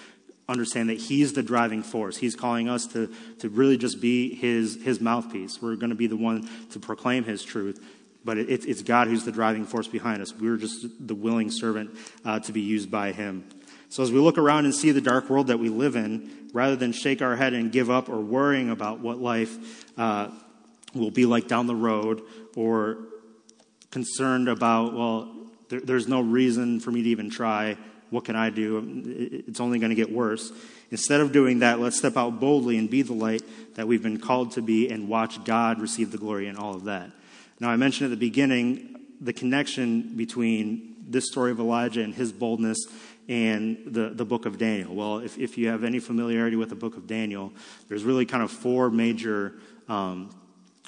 [0.49, 2.17] Understand that he's the driving force.
[2.17, 5.63] He's calling us to, to really just be his, his mouthpiece.
[5.63, 7.81] We're going to be the one to proclaim his truth
[8.25, 10.35] but it, it's God who's the driving force behind us.
[10.35, 11.91] We're just the willing servant
[12.25, 13.45] uh, to be used by Him.
[13.93, 16.77] So as we look around and see the dark world that we live in, rather
[16.77, 19.55] than shake our head and give up or worrying about what life
[19.99, 20.31] uh,
[20.95, 22.23] will be like down the road,
[22.57, 22.97] or
[23.91, 25.37] concerned about, well,
[25.69, 27.77] there, there's no reason for me to even try.
[28.09, 29.43] What can I do?
[29.47, 30.53] It's only going to get worse.
[30.91, 33.43] Instead of doing that, let's step out boldly and be the light
[33.75, 36.85] that we've been called to be and watch God receive the glory in all of
[36.85, 37.11] that.
[37.61, 42.33] Now, I mentioned at the beginning the connection between this story of Elijah and his
[42.33, 42.79] boldness
[43.29, 44.95] and the, the book of Daniel.
[44.95, 47.53] Well, if, if you have any familiarity with the book of Daniel,
[47.89, 49.55] there's really kind of four major,
[49.89, 50.31] um,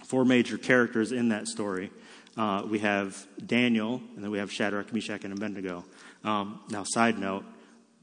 [0.05, 1.91] four major characters in that story.
[2.37, 5.85] Uh, we have Daniel, and then we have Shadrach, Meshach, and Abednego.
[6.24, 7.45] Um, now, side note,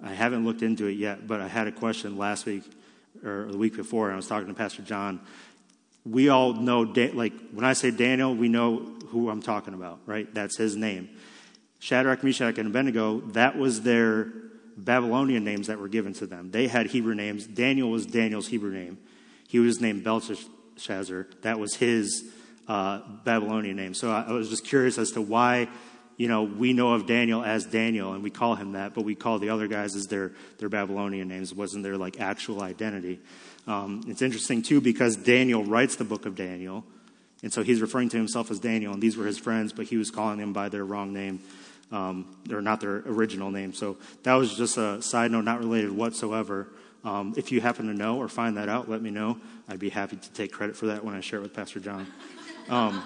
[0.01, 2.63] I haven't looked into it yet, but I had a question last week
[3.23, 5.19] or the week before, and I was talking to Pastor John
[6.05, 8.77] we all know, like, when I say Daniel, we know
[9.07, 10.31] who I'm talking about, right?
[10.33, 11.09] That's his name.
[11.81, 14.31] Shadrach, Meshach, and Abednego, that was their
[14.77, 16.51] Babylonian names that were given to them.
[16.51, 17.45] They had Hebrew names.
[17.45, 18.97] Daniel was Daniel's Hebrew name.
[19.49, 21.27] He was named Belteshazzar.
[21.41, 22.23] That was his
[22.67, 23.93] uh, Babylonian name.
[23.93, 25.67] So I, I was just curious as to why
[26.21, 29.15] you know, we know of Daniel as Daniel, and we call him that, but we
[29.15, 31.51] call the other guys as their, their Babylonian names.
[31.51, 33.19] It wasn't their, like, actual identity.
[33.65, 36.83] Um, it's interesting, too, because Daniel writes the book of Daniel,
[37.41, 39.97] and so he's referring to himself as Daniel, and these were his friends, but he
[39.97, 41.39] was calling them by their wrong name,
[41.91, 43.73] um, or not their original name.
[43.73, 46.67] So that was just a side note, not related whatsoever.
[47.03, 49.37] Um, if you happen to know or find that out, let me know.
[49.67, 52.07] I'd be happy to take credit for that when I share it with Pastor John.
[52.69, 53.03] Um,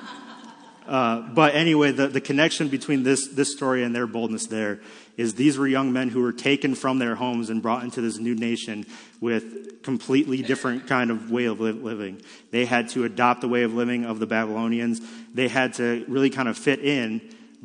[0.87, 4.81] uh, but anyway, the, the connection between this, this story and their boldness there
[5.17, 8.19] is these were young men who were taken from their homes and brought into this
[8.19, 8.85] new nation
[9.19, 12.21] with completely different kind of way of living.
[12.51, 15.01] They had to adopt the way of living of the Babylonians.
[15.33, 17.21] They had to really kind of fit in.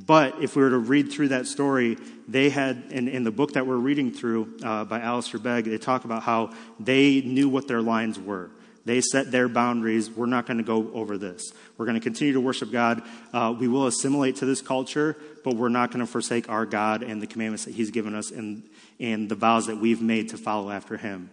[0.07, 1.99] But if we were to read through that story,
[2.29, 5.79] they had, in, in the book that we're reading through uh, by Alistair Begg, they
[5.79, 8.51] talk about how they knew what their lines were.
[8.85, 10.11] They set their boundaries.
[10.11, 11.53] We're not going to go over this.
[11.77, 13.03] We're going to continue to worship God.
[13.33, 17.03] Uh, we will assimilate to this culture, but we're not going to forsake our God
[17.03, 18.63] and the commandments that He's given us and,
[18.99, 21.31] and the vows that we've made to follow after Him.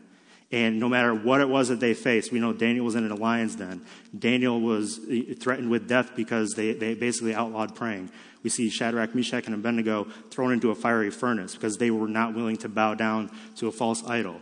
[0.51, 3.15] And no matter what it was that they faced, we know Daniel was in a
[3.15, 3.82] lion's den.
[4.18, 8.09] Daniel was uh, threatened with death because they, they basically outlawed praying.
[8.48, 12.34] We see Shadrach, Meshach, and Abednego thrown into a fiery furnace because they were not
[12.34, 14.39] willing to bow down to a false idol.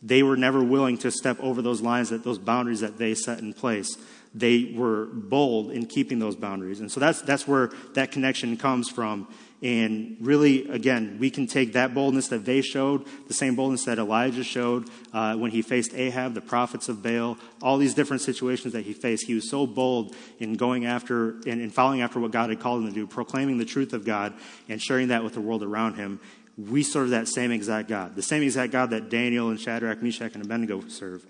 [0.00, 3.40] They were never willing to step over those lines, that those boundaries that they set
[3.40, 3.96] in place.
[4.34, 6.80] They were bold in keeping those boundaries.
[6.80, 9.28] And so that's, that's where that connection comes from.
[9.60, 13.98] And really, again, we can take that boldness that they showed, the same boldness that
[13.98, 18.72] Elijah showed uh, when he faced Ahab, the prophets of Baal, all these different situations
[18.74, 19.26] that he faced.
[19.26, 22.82] He was so bold in going after and, and following after what God had called
[22.82, 24.34] him to do, proclaiming the truth of God
[24.68, 26.20] and sharing that with the world around him
[26.58, 28.16] we serve that same exact God.
[28.16, 31.24] The same exact God that Daniel and Shadrach, Meshach, and Abednego serve.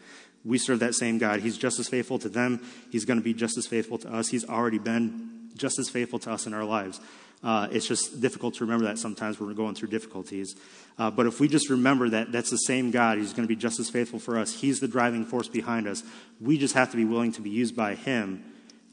[0.44, 1.40] We serve that same God.
[1.40, 2.60] He's just as faithful to them.
[2.90, 4.28] He's going to be just as faithful to us.
[4.28, 7.00] He's already been just as faithful to us in our lives.
[7.42, 10.56] Uh, it's just difficult to remember that sometimes when we're going through difficulties.
[10.98, 13.56] Uh, but if we just remember that that's the same God, He's going to be
[13.56, 14.60] just as faithful for us.
[14.60, 16.02] He's the driving force behind us.
[16.40, 18.44] We just have to be willing to be used by Him.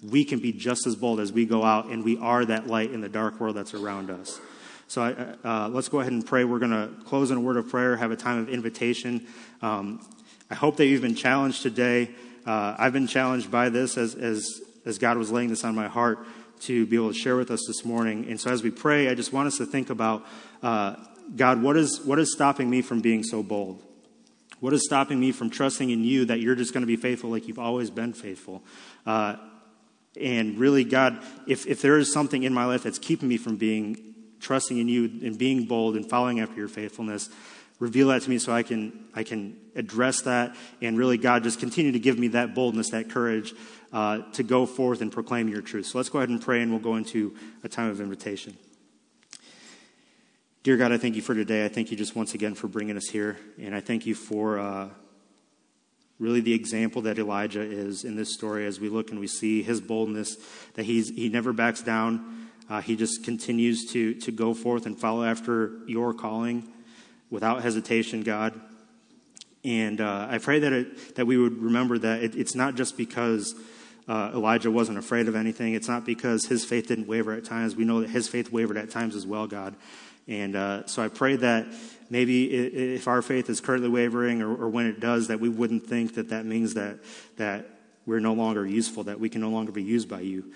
[0.03, 2.91] We can be just as bold as we go out, and we are that light
[2.91, 4.39] in the dark world that's around us.
[4.87, 6.43] So I, uh, let's go ahead and pray.
[6.43, 9.25] We're going to close in a word of prayer, have a time of invitation.
[9.63, 10.05] Um,
[10.49, 12.09] I hope that you've been challenged today.
[12.45, 15.87] Uh, I've been challenged by this as, as, as God was laying this on my
[15.87, 16.19] heart
[16.61, 18.27] to be able to share with us this morning.
[18.29, 20.25] And so as we pray, I just want us to think about
[20.61, 20.95] uh,
[21.35, 23.81] God, what is, what is stopping me from being so bold?
[24.59, 27.31] What is stopping me from trusting in you that you're just going to be faithful
[27.31, 28.63] like you've always been faithful?
[29.05, 29.37] Uh,
[30.19, 33.57] and really, God, if, if there is something in my life that's keeping me from
[33.57, 37.29] being trusting in you and being bold and following after your faithfulness.
[37.79, 40.55] Reveal that to me so I can, I can address that.
[40.81, 43.53] And really, God, just continue to give me that boldness, that courage
[43.91, 45.87] uh, to go forth and proclaim your truth.
[45.87, 48.57] So let's go ahead and pray, and we'll go into a time of invitation.
[50.63, 51.65] Dear God, I thank you for today.
[51.65, 53.37] I thank you just once again for bringing us here.
[53.59, 54.89] And I thank you for uh,
[56.17, 59.63] really the example that Elijah is in this story as we look and we see
[59.63, 60.37] his boldness,
[60.75, 62.47] that he's, he never backs down.
[62.69, 66.71] Uh, he just continues to, to go forth and follow after your calling
[67.29, 68.59] without hesitation, God.
[69.63, 72.97] And uh, I pray that, it, that we would remember that it, it's not just
[72.97, 73.55] because
[74.07, 75.73] uh, Elijah wasn't afraid of anything.
[75.73, 77.75] It's not because his faith didn't waver at times.
[77.75, 79.75] We know that his faith wavered at times as well, God.
[80.27, 81.67] And uh, so I pray that
[82.09, 85.87] maybe if our faith is currently wavering or, or, when it does, that we wouldn't
[85.87, 86.99] think that that means that,
[87.37, 87.67] that
[88.05, 90.51] we're no longer useful, that we can no longer be used by you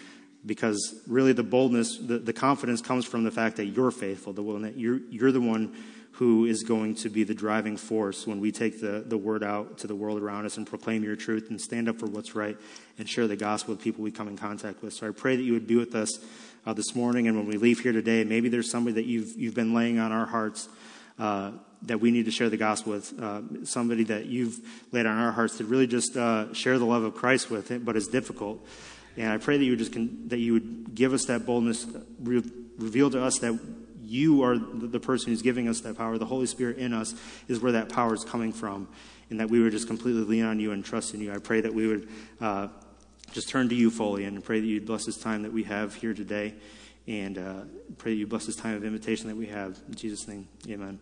[0.46, 4.44] because really the boldness, the, the confidence comes from the fact that you're faithful, the
[4.44, 5.76] one that you're, you're the one
[6.20, 9.78] who is going to be the driving force when we take the, the word out
[9.78, 12.58] to the world around us and proclaim your truth and stand up for what's right
[12.98, 14.94] and share the gospel with people we come in contact with.
[14.94, 16.20] So I pray that you would be with us
[16.66, 19.56] uh, this morning and when we leave here today, maybe there's somebody that you've, you've
[19.56, 20.68] been laying on our hearts
[21.20, 21.52] uh,
[21.84, 24.60] that we need to share the gospel with, uh, somebody that you've
[24.92, 27.96] laid on our hearts to really just uh, share the love of Christ with, but
[27.96, 28.68] it's difficult.
[29.16, 29.94] And I pray that you would just
[30.30, 31.88] that you would give us that boldness,
[32.22, 32.44] re-
[32.78, 33.58] reveal to us that
[34.10, 36.18] you are the person who's giving us that power.
[36.18, 37.14] The Holy Spirit in us
[37.48, 38.88] is where that power is coming from,
[39.30, 41.34] and that we would just completely lean on you and trust in you.
[41.34, 42.08] I pray that we would
[42.42, 42.68] uh,
[43.32, 45.94] just turn to you fully, and pray that you'd bless this time that we have
[45.96, 46.56] here today,
[47.08, 47.62] and uh,
[47.98, 49.80] pray that you bless this time of invitation that we have.
[49.88, 51.00] In Jesus' name, Amen.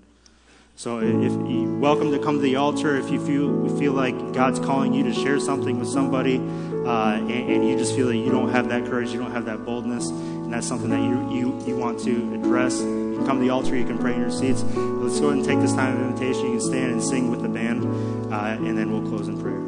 [0.78, 4.60] So if you welcome to come to the altar, if you feel feel like God's
[4.60, 8.30] calling you to share something with somebody, uh, and, and, you just feel that you
[8.30, 10.12] don't have that courage, you don't have that boldness,
[10.48, 13.50] and that's something that you you, you want to address, you can come to the
[13.50, 14.64] altar, you can pray in your seats.
[14.64, 16.46] Let's go ahead and take this time of invitation.
[16.46, 17.84] You can stand and sing with the band,
[18.32, 19.67] uh, and then we'll close in prayer.